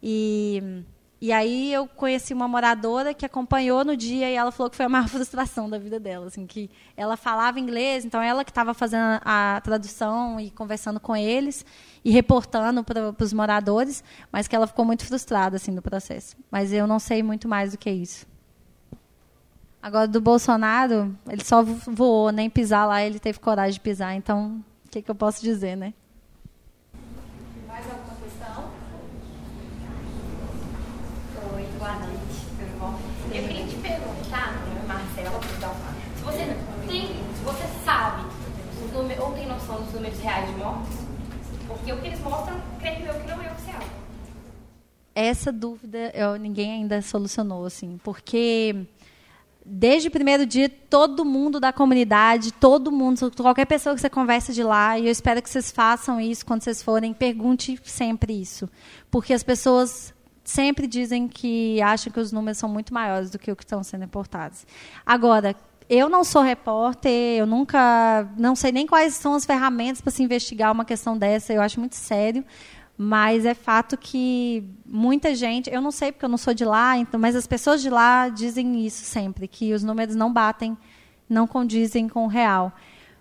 [0.02, 0.64] E,
[1.24, 4.86] e aí eu conheci uma moradora que acompanhou no dia e ela falou que foi
[4.86, 8.74] a maior frustração da vida dela, assim, que ela falava inglês, então ela que estava
[8.74, 11.66] fazendo a tradução e conversando com eles
[12.04, 16.36] e reportando para os moradores, mas que ela ficou muito frustrada assim no processo.
[16.52, 18.28] Mas eu não sei muito mais do que isso.
[19.82, 24.64] Agora do Bolsonaro, ele só voou, nem pisar lá ele teve coragem de pisar, então
[24.94, 25.92] que, que eu posso dizer, né?
[27.68, 28.70] Mais alguma questão?
[31.56, 33.00] Oi, boa noite, tudo bom?
[33.34, 34.54] Eu queria te perguntar,
[34.88, 35.42] Marcela,
[36.16, 36.58] se você
[36.88, 38.24] tem, se você sabe
[38.94, 40.98] números, ou tem noção dos números reais de mortes,
[41.68, 43.82] porque o que eles mostram, creio eu que não é oficial.
[45.14, 48.88] Essa dúvida eu, ninguém ainda solucionou, assim, porque
[49.66, 54.52] desde o primeiro dia, todo mundo da comunidade, todo mundo, qualquer pessoa que você conversa
[54.52, 58.70] de lá, e eu espero que vocês façam isso quando vocês forem, pergunte sempre isso.
[59.12, 60.14] Porque as pessoas
[60.44, 63.82] sempre dizem que acham que os números são muito maiores do que o que estão
[63.84, 64.66] sendo reportados.
[65.06, 65.56] Agora,
[65.94, 70.24] eu não sou repórter, eu nunca, não sei nem quais são as ferramentas para se
[70.24, 72.44] investigar uma questão dessa, eu acho muito sério.
[72.98, 76.98] Mas é fato que muita gente, eu não sei porque eu não sou de lá,
[76.98, 80.78] então, mas as pessoas de lá dizem isso sempre, que os números não batem,
[81.28, 82.72] não condizem com o real.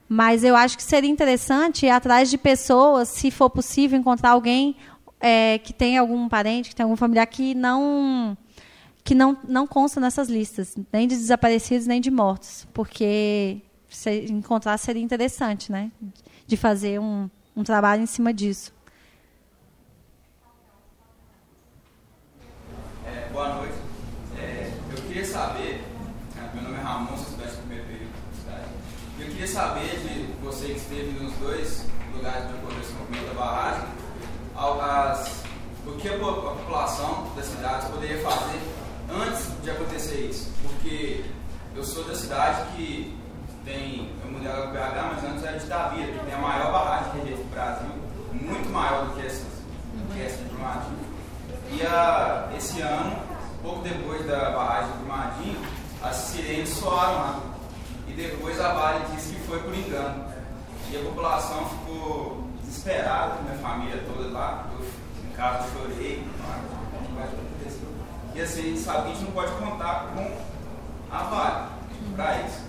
[0.08, 4.76] Mas eu acho que seria interessante ir atrás de pessoas, se for possível, encontrar alguém
[5.18, 8.36] é, que tem algum parente, que tem algum familiar que não
[9.04, 14.78] que não, não consta nessas listas, nem de desaparecidos, nem de mortos, porque se encontrar
[14.78, 15.90] seria interessante, né?
[16.46, 18.72] De fazer um, um trabalho em cima disso.
[23.32, 23.74] boa noite.
[24.38, 25.84] É, eu queria saber,
[26.36, 28.12] né, meu nome é Ramon, sou estudante do primeiro período
[28.46, 28.64] da.
[29.18, 33.88] Eu queria saber de você que esteve nos dois lugares de ocorrência movimento da barragem,
[34.54, 35.42] as,
[35.86, 38.60] o que a, população das cidades poderia fazer
[39.14, 40.50] antes de acontecer isso.
[40.62, 41.24] Porque
[41.74, 43.16] eu sou da cidade que
[43.64, 47.12] tem, eu mudei para BH, mas antes era de Tavira, que tem a maior barragem
[47.12, 47.90] de rejeito do Brasil,
[48.32, 50.98] muito maior do que essa, do que essa de Brumadinho.
[51.70, 53.16] E a, esse ano,
[53.62, 55.60] pouco depois da barragem do Brumadinho,
[56.02, 57.40] as sirenes soaram lá.
[58.08, 60.24] E depois a Vale disse que foi por engano.
[60.90, 64.66] E a população ficou desesperada, minha família toda lá.
[64.78, 64.84] Eu,
[65.24, 66.22] em casa, chorei.
[68.34, 71.68] E assim, a gente sabe que a gente não pode contar com a Vale
[72.14, 72.60] para isso.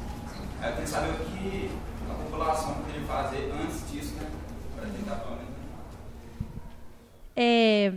[0.62, 1.72] Aí eu queria saber o que
[2.10, 4.30] a população poderia fazer antes disso, né?
[4.76, 5.54] Para tentar pelo menos.
[7.36, 7.94] É,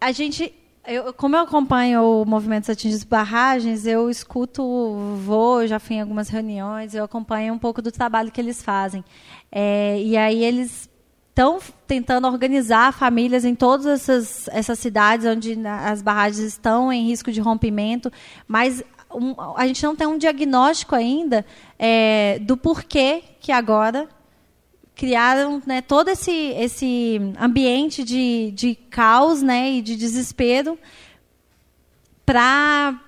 [0.00, 0.54] a gente
[0.86, 4.62] eu, como eu acompanho o movimento Atingidos Barragens, eu escuto,
[5.22, 9.04] vou, já fui em algumas reuniões, eu acompanho um pouco do trabalho que eles fazem.
[9.52, 10.89] É, e aí eles
[11.30, 17.32] estão tentando organizar famílias em todas essas, essas cidades onde as barragens estão em risco
[17.32, 18.12] de rompimento,
[18.46, 18.82] mas
[19.12, 21.44] um, a gente não tem um diagnóstico ainda
[21.78, 24.08] é, do porquê que agora
[24.94, 30.78] criaram né, todo esse, esse ambiente de, de caos né, e de desespero
[32.26, 33.00] para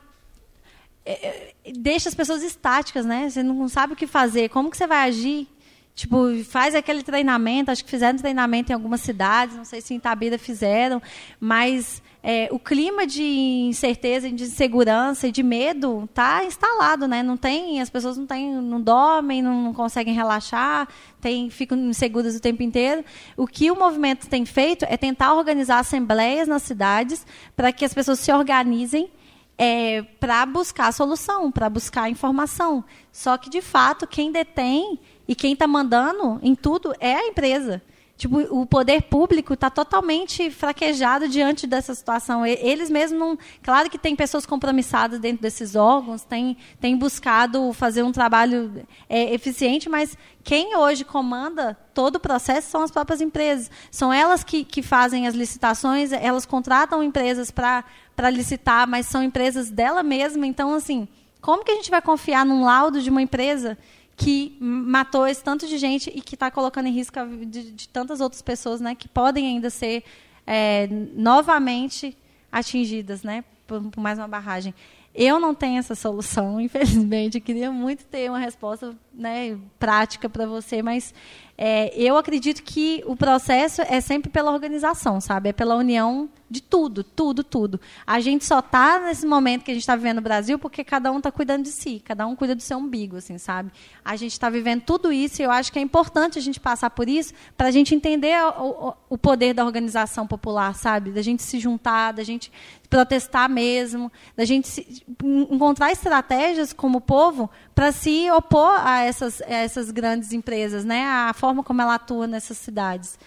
[1.04, 3.28] é, é, deixa as pessoas estáticas, né?
[3.28, 4.48] Você não sabe o que fazer.
[4.48, 5.48] Como que você vai agir?
[5.94, 9.98] Tipo, faz aquele treinamento, acho que fizeram treinamento em algumas cidades, não sei se em
[9.98, 11.02] Itabira fizeram,
[11.38, 17.22] mas é, o clima de incerteza, de insegurança e de medo está instalado, né?
[17.22, 20.88] Não tem, as pessoas não têm, não dormem, não, não conseguem relaxar,
[21.20, 23.04] tem, ficam inseguras o tempo inteiro.
[23.36, 27.92] O que o movimento tem feito é tentar organizar assembleias nas cidades para que as
[27.92, 29.10] pessoas se organizem
[29.58, 32.84] é, para buscar solução, para buscar informação.
[33.10, 37.82] Só que, de fato, quem detém e quem está mandando em tudo é a empresa.
[38.22, 42.46] Tipo, o poder público está totalmente fraquejado diante dessa situação.
[42.46, 43.38] Eles mesmos não.
[43.62, 49.34] Claro que tem pessoas compromissadas dentro desses órgãos, tem, tem buscado fazer um trabalho é,
[49.34, 53.68] eficiente, mas quem hoje comanda todo o processo são as próprias empresas.
[53.90, 59.68] São elas que, que fazem as licitações, elas contratam empresas para licitar, mas são empresas
[59.68, 60.46] dela mesma.
[60.46, 61.08] Então, assim,
[61.40, 63.76] como que a gente vai confiar num laudo de uma empresa?
[64.22, 67.72] Que matou esse tanto de gente e que está colocando em risco a vida de,
[67.72, 70.04] de, tantas outras pessoas, né, que podem ainda ser
[70.46, 72.16] é, novamente
[72.50, 74.72] atingidas, né, por, por, mais uma barragem.
[75.14, 77.38] Eu não tenho essa solução, infelizmente.
[77.38, 81.14] Eu queria muito ter uma resposta né, prática para você, mas
[81.56, 85.50] é, eu acredito que o processo é sempre pela organização, sabe?
[85.50, 87.80] É pela união de tudo, tudo, tudo.
[88.06, 91.12] A gente só está nesse momento que a gente está vivendo no Brasil porque cada
[91.12, 93.70] um está cuidando de si, cada um cuida do seu umbigo, assim, sabe?
[94.04, 96.90] A gente está vivendo tudo isso e eu acho que é importante a gente passar
[96.90, 101.10] por isso para a gente entender o, o, poder da organização popular, sabe?
[101.10, 102.52] Da gente se juntar, da gente
[102.90, 109.54] protestar mesmo, da gente se, encontrar estratégias como povo para se opor a essas, a
[109.54, 111.04] essas grandes empresas, né?
[111.04, 113.18] A forma como ela atua nessas cidades.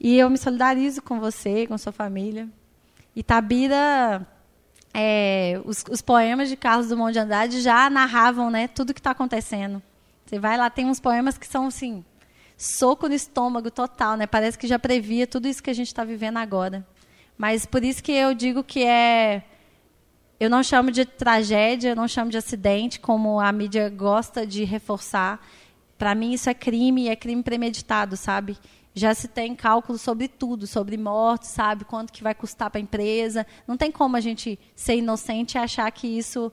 [0.00, 2.48] E eu me solidarizo com você, com sua família.
[3.14, 4.26] E Tabira,
[4.94, 9.00] é, os, os, poemas de Carlos Drummond de Andrade já narravam né, tudo o que
[9.00, 9.82] está acontecendo.
[10.26, 12.04] Você vai lá, tem uns poemas que são assim,
[12.56, 14.26] soco no estômago total, né?
[14.26, 16.86] Parece que já previa tudo isso que a gente está vivendo agora.
[17.36, 19.42] Mas por isso que eu digo que é
[20.42, 24.64] eu não chamo de tragédia, eu não chamo de acidente, como a mídia gosta de
[24.64, 25.40] reforçar.
[25.96, 28.58] Para mim, isso é crime, é crime premeditado, sabe?
[28.94, 32.82] já se tem cálculo sobre tudo, sobre mortes, sabe quanto que vai custar para a
[32.82, 33.46] empresa.
[33.66, 36.52] Não tem como a gente ser inocente e achar que isso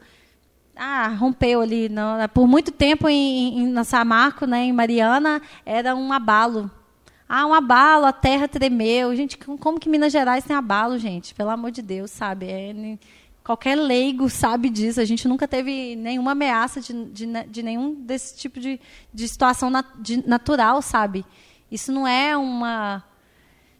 [0.76, 1.90] ah, rompeu ali.
[1.90, 2.16] Não.
[2.30, 6.72] Por muito tempo em, em, Samarco, né, em Mariana, era um abalo.
[7.28, 9.16] Ah, um abalo, a terra tremeu.
[9.16, 11.36] Gente, como que Minas Gerais tem abalo, gente?
[11.36, 12.48] Pelo amor de Deus, sabe?
[12.48, 12.98] É,
[13.50, 15.02] qualquer leigo sabe disso.
[15.02, 18.80] A gente nunca teve nenhuma ameaça de, de, de nenhum desse tipo de,
[19.12, 21.26] de situação de, natural, sabe?
[21.72, 23.04] Isso não é uma.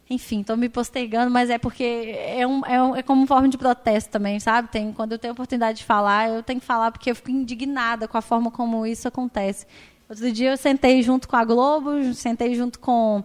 [0.08, 1.84] Enfim, estou me postergando, mas é porque
[2.18, 4.68] é, um, é, um, é como forma de protesto também, sabe?
[4.68, 8.08] Tem, quando eu tenho oportunidade de falar, eu tenho que falar porque eu fico indignada
[8.08, 9.68] com a forma como isso acontece.
[10.08, 13.22] Outro dia eu sentei junto com a Globo, sentei junto com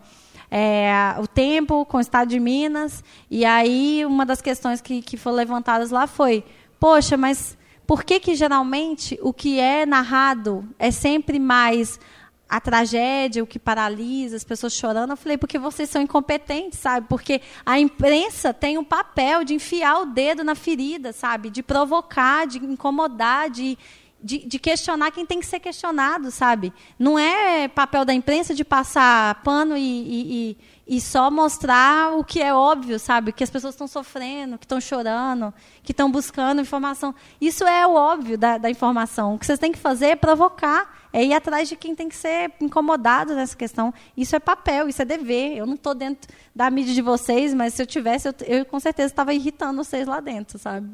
[0.49, 5.17] é, o Tempo, com o Estado de Minas, e aí uma das questões que, que
[5.17, 6.43] foram levantadas lá foi:
[6.79, 11.99] poxa, mas por que, que geralmente o que é narrado é sempre mais
[12.47, 15.11] a tragédia, o que paralisa, as pessoas chorando.
[15.11, 17.07] Eu falei, porque vocês são incompetentes, sabe?
[17.09, 21.49] Porque a imprensa tem um papel de enfiar o dedo na ferida, sabe?
[21.49, 23.77] De provocar, de incomodar, de,
[24.25, 26.73] de, de, questionar quem tem que ser questionado, sabe?
[26.97, 30.57] Não é papel da imprensa de passar pano e, e, e
[30.87, 33.31] e só mostrar o que é óbvio, sabe?
[33.31, 37.13] Que as pessoas estão sofrendo, que estão chorando, que estão buscando informação.
[37.41, 39.33] Isso é o óbvio da, da, informação.
[39.33, 42.15] O que vocês têm que fazer é provocar, é ir atrás de quem tem que
[42.15, 43.91] ser incomodado nessa questão.
[44.15, 45.57] Isso é papel, isso é dever.
[45.57, 48.79] Eu não estou dentro da mídia de vocês, mas se eu tivesse, eu, eu com
[48.79, 50.87] certeza estava irritando vocês lá dentro, sabe?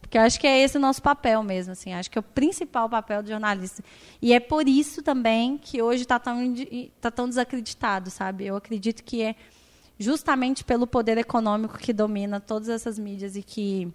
[0.00, 2.22] Porque eu acho que é esse o nosso papel mesmo, assim, acho que é o
[2.22, 3.82] principal papel do jornalista.
[4.20, 6.54] E é por isso também que hoje está tão,
[7.00, 8.46] tá tão desacreditado, sabe?
[8.46, 9.36] Eu acredito que é
[9.98, 13.92] justamente pelo poder econômico que domina todas essas mídias e que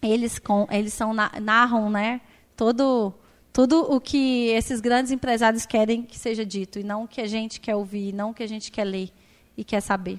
[0.00, 2.22] eles, com, eles são, narram né,
[2.56, 3.14] todo,
[3.52, 7.26] tudo o que esses grandes empresários querem que seja dito, e não o que a
[7.26, 9.10] gente quer ouvir, não o que a gente quer ler
[9.56, 10.18] e quer saber.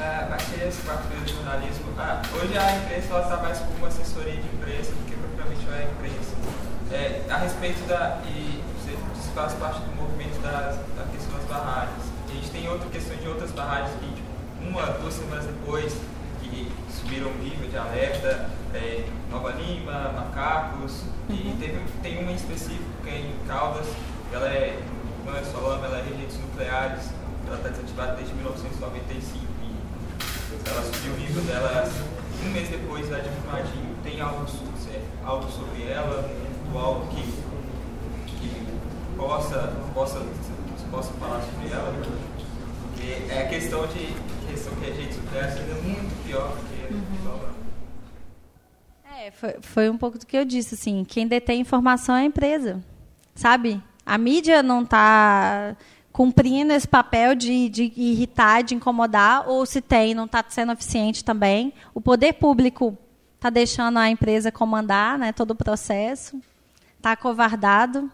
[0.00, 4.32] Da, naqueles quatro de jornalismo, ah, hoje a imprensa ela está mais como uma assessoria
[4.32, 6.34] de imprensa do que propriamente a imprensa.
[6.90, 8.18] É, a respeito da.
[8.24, 8.96] E você
[9.34, 12.04] faz parte do movimento da, da questão das barragens.
[12.28, 14.28] A gente tem outra questão de outras barragens que, tipo,
[14.62, 15.94] uma, duas semanas depois,
[16.40, 22.36] que subiram o nível de alerta, é, Nova Lima, Macacos, e teve, tem uma em
[22.36, 23.86] específico que é em Caldas,
[24.32, 24.80] ela é,
[25.24, 27.10] não é Solama, ela é reagentes nucleares,
[27.46, 29.49] ela está desativada desde 1995
[30.66, 31.90] ela subiu o nível dela
[32.44, 33.96] um mês depois da de Brumadinho.
[34.02, 34.46] Tem algo,
[35.24, 36.30] algo sobre ela,
[36.74, 37.22] algo que,
[38.26, 38.66] que
[39.16, 40.20] possa, possa,
[40.90, 41.94] possa falar sobre ela?
[42.82, 44.14] Porque é a questão de
[44.50, 47.20] questão que a gente supera sendo muito pior do que uhum.
[49.22, 52.24] É, foi, foi um pouco do que eu disse, assim, quem detém informação é a
[52.24, 52.82] empresa,
[53.34, 53.82] sabe?
[54.06, 55.76] A mídia não está
[56.12, 61.24] cumprindo esse papel de, de irritar, de incomodar, ou se tem, não está sendo eficiente
[61.24, 61.72] também.
[61.94, 62.96] O poder público
[63.36, 66.40] está deixando a empresa comandar né, todo o processo,
[66.96, 68.10] está acovardado.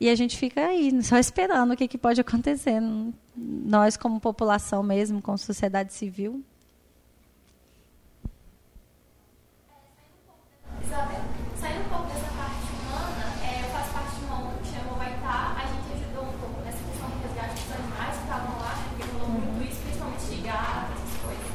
[0.00, 2.80] E a gente fica aí, só esperando o que, que pode acontecer.
[3.36, 6.42] Nós, como população mesmo, como sociedade civil.
[10.82, 11.20] Isabel,
[11.60, 14.92] saindo um pouco dessa parte humana, é, eu faço parte de uma ONG que chama
[14.94, 15.56] Humaitá.
[15.60, 18.84] A gente ajudou um pouco nessa questão do resgate dos animais que estavam lá, né,
[18.88, 21.48] porque rolou muito isso, principalmente de gato, essas coisas.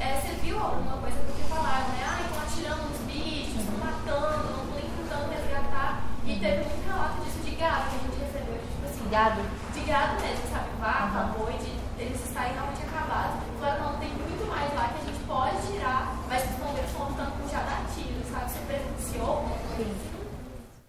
[0.00, 2.02] É, você viu alguma coisa do que falaram, né?
[2.02, 5.90] Ah, estão atirando nos bichos, estão matando, não estão nem tentando resgatar.
[6.26, 9.40] E teve muito relato disso de gado que a gente recebeu, de, tipo assim, Gado.
[9.72, 10.68] de gado mesmo, sabe?
[10.80, 11.70] Vaca, boi, de,
[12.02, 13.40] eles estarem realmente acabados.
[13.60, 17.08] Falaram, não, tem muito mais lá que a gente pode tirar, mas os bombeiros estão
[17.08, 18.50] lutando com já dá tiro, sabe?
[18.50, 20.26] Você presenciou alguma coisa assim?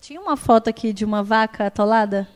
[0.02, 2.28] Tinha uma foto aqui de uma vaca atolada?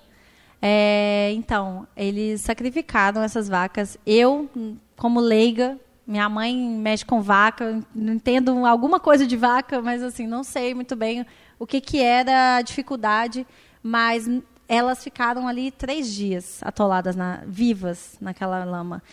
[0.61, 3.97] É, então, eles sacrificaram essas vacas.
[4.05, 4.49] Eu,
[4.95, 5.77] como leiga,
[6.07, 10.73] minha mãe mexe com vaca, não entendo alguma coisa de vaca, mas assim, não sei
[10.73, 11.25] muito bem
[11.59, 13.45] o que, que era a dificuldade,
[13.83, 14.29] mas
[14.67, 19.03] elas ficaram ali três dias atoladas, na, vivas naquela lama.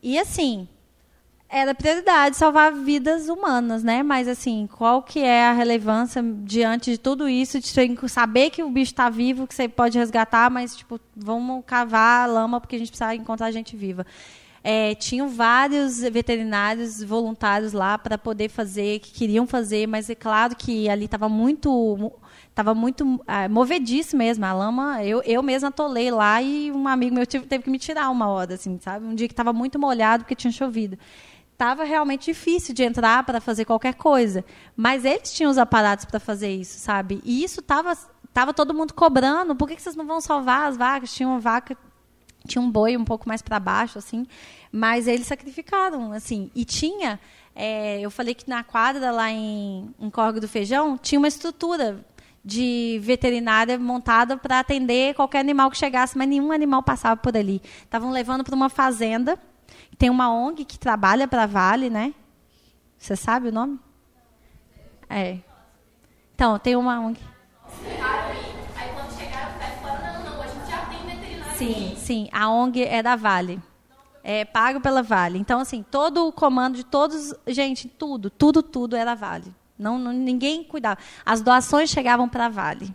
[0.00, 0.68] E assim,
[1.48, 4.02] era prioridade salvar vidas humanas, né?
[4.02, 7.68] Mas assim, qual que é a relevância diante de tudo isso, de
[8.08, 12.26] saber que o bicho está vivo, que você pode resgatar, mas tipo, vamos cavar a
[12.26, 14.04] lama porque a gente precisa encontrar gente viva.
[14.62, 20.54] É, tinham vários veterinários voluntários lá para poder fazer, que queriam fazer, mas é claro
[20.54, 22.12] que ali estava muito
[22.50, 27.14] estava muito ah, movediço mesmo a lama eu, eu mesma atolei lá e um amigo
[27.14, 29.78] meu tive, teve que me tirar uma hora assim sabe um dia que estava muito
[29.78, 30.98] molhado porque tinha chovido
[31.58, 34.44] estava realmente difícil de entrar para fazer qualquer coisa
[34.76, 37.98] mas eles tinham os aparatos para fazer isso sabe e isso estava
[38.32, 41.40] tava todo mundo cobrando por que, que vocês não vão salvar as vacas tinha uma
[41.40, 41.76] vaca
[42.46, 44.24] tinha um boi um pouco mais para baixo assim
[44.70, 47.18] mas eles sacrificaram assim e tinha
[47.56, 52.06] é, eu falei que na quadra lá em, em Córrego do Feijão tinha uma estrutura
[52.44, 57.60] de veterinária montada para atender qualquer animal que chegasse, mas nenhum animal passava por ali.
[57.82, 59.38] Estavam levando para uma fazenda.
[59.96, 62.14] Tem uma ONG que trabalha para a Vale, né?
[62.98, 63.78] Você sabe o nome?
[65.08, 65.38] É.
[66.34, 67.20] Então, tem uma ONG.
[68.76, 69.52] Aí quando chegaram,
[70.02, 72.28] não, não, a gente já tem veterinário Sim, sim.
[72.32, 73.60] A ONG é da Vale.
[74.22, 75.38] É pago pela Vale.
[75.38, 77.34] Então, assim, todo o comando de todos.
[77.46, 79.54] Gente, tudo, tudo, tudo era Vale.
[79.78, 81.00] Não, não, ninguém cuidava.
[81.24, 82.94] As doações chegavam para a Vale.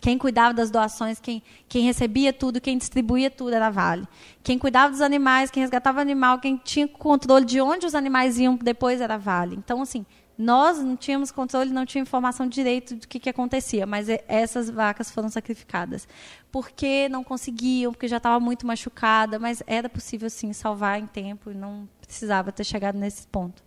[0.00, 4.06] Quem cuidava das doações, quem, quem recebia tudo, quem distribuía tudo era a Vale.
[4.42, 8.56] Quem cuidava dos animais, quem resgatava animal, quem tinha controle de onde os animais iam
[8.56, 9.56] depois era a Vale.
[9.56, 10.06] Então, assim,
[10.38, 15.10] nós não tínhamos controle, não tínhamos informação direito do que, que acontecia, mas essas vacas
[15.10, 16.06] foram sacrificadas.
[16.52, 21.50] Porque não conseguiam, porque já estava muito machucada, mas era possível, sim, salvar em tempo
[21.50, 23.64] e não precisava ter chegado nesse ponto.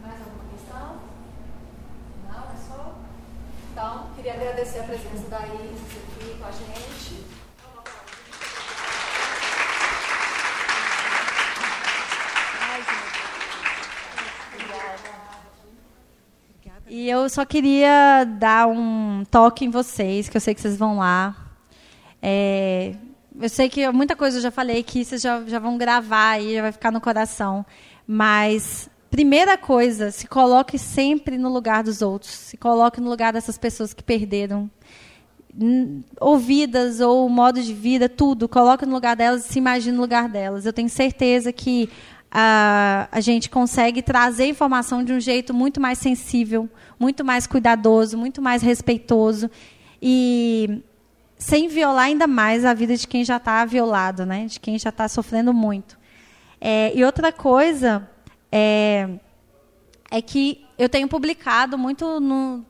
[0.00, 0.96] Mais alguma questão?
[2.26, 2.96] Não, é só.
[3.70, 7.26] Então, queria agradecer a presença da Isis aqui com a gente.
[16.88, 20.98] E eu só queria dar um toque em vocês, que eu sei que vocês vão
[20.98, 21.34] lá.
[22.22, 22.94] É,
[23.40, 26.54] eu sei que muita coisa eu já falei que vocês já, já vão gravar aí,
[26.54, 27.66] já vai ficar no coração.
[28.06, 32.32] Mas, primeira coisa, se coloque sempre no lugar dos outros.
[32.32, 34.70] Se coloque no lugar dessas pessoas que perderam
[35.54, 38.48] n- ou vidas, ou modo de vida, tudo.
[38.48, 40.64] Coloque no lugar delas e se imagine no lugar delas.
[40.64, 41.90] Eu tenho certeza que
[42.30, 46.66] a, a gente consegue trazer informação de um jeito muito mais sensível,
[46.98, 49.50] muito mais cuidadoso, muito mais respeitoso
[50.00, 50.80] e
[51.36, 54.46] sem violar ainda mais a vida de quem já está violado, né?
[54.46, 55.98] de quem já está sofrendo muito.
[56.58, 58.08] É, e outra coisa
[58.52, 59.08] é,
[60.10, 62.64] é que eu tenho publicado muito no,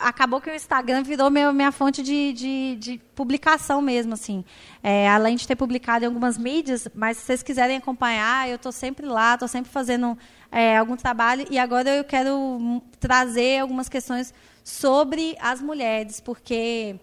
[0.00, 4.44] acabou que o Instagram virou meu, minha fonte de, de, de publicação mesmo, assim.
[4.82, 8.72] É, além de ter publicado em algumas mídias, mas se vocês quiserem acompanhar, eu estou
[8.72, 10.16] sempre lá, estou sempre fazendo
[10.50, 11.46] é, algum trabalho.
[11.50, 16.96] E agora eu quero trazer algumas questões sobre as mulheres, porque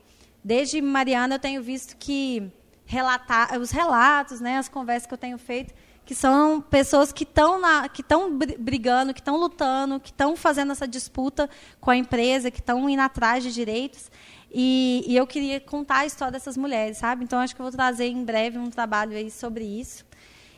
[0.43, 2.51] desde Mariana eu tenho visto que
[2.85, 5.73] relatar, os relatos, né, as conversas que eu tenho feito,
[6.05, 7.61] que são pessoas que estão
[7.93, 11.49] que estão brigando, que estão lutando, que estão fazendo essa disputa
[11.79, 14.11] com a empresa, que estão indo atrás de direitos.
[14.51, 17.23] E, e, eu queria contar a história dessas mulheres, sabe?
[17.23, 20.05] Então acho que eu vou trazer em breve um trabalho aí sobre isso.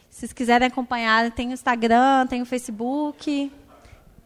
[0.09, 3.51] Se vocês quiserem acompanhar, tem o Instagram, tem o Facebook.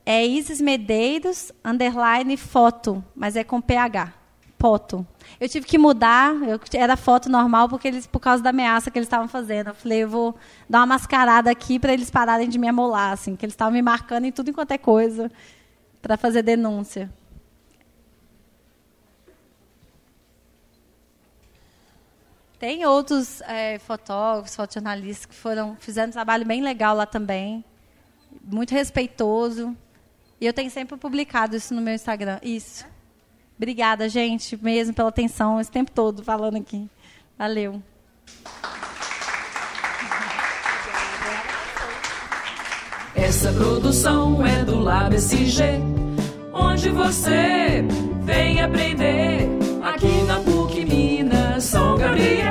[0.05, 4.18] É Isis Medeiros, underline foto, mas é com PH.
[4.59, 5.07] Foto.
[5.39, 8.99] Eu tive que mudar, eu, era foto normal porque eles, por causa da ameaça que
[8.99, 9.67] eles estavam fazendo.
[9.67, 10.35] Eu falei, eu vou
[10.69, 13.81] dar uma mascarada aqui para eles pararem de me amolar, assim, que eles estavam me
[13.81, 15.31] marcando em tudo enquanto é coisa
[16.01, 17.09] para fazer denúncia.
[22.59, 27.63] Tem outros é, fotógrafos, fotojornalistas que foram, fizeram um trabalho bem legal lá também,
[28.43, 29.73] muito respeitoso.
[30.41, 32.39] E eu tenho sempre publicado isso no meu Instagram.
[32.43, 32.85] Isso.
[33.59, 36.87] Obrigada, gente, mesmo pela atenção esse tempo todo falando aqui.
[37.37, 37.83] Valeu.
[43.13, 45.81] Essa produção é do Lab SG,
[46.53, 47.83] onde você
[48.21, 49.49] vem aprender
[49.83, 52.48] aqui na PUC Minas São Gabriel.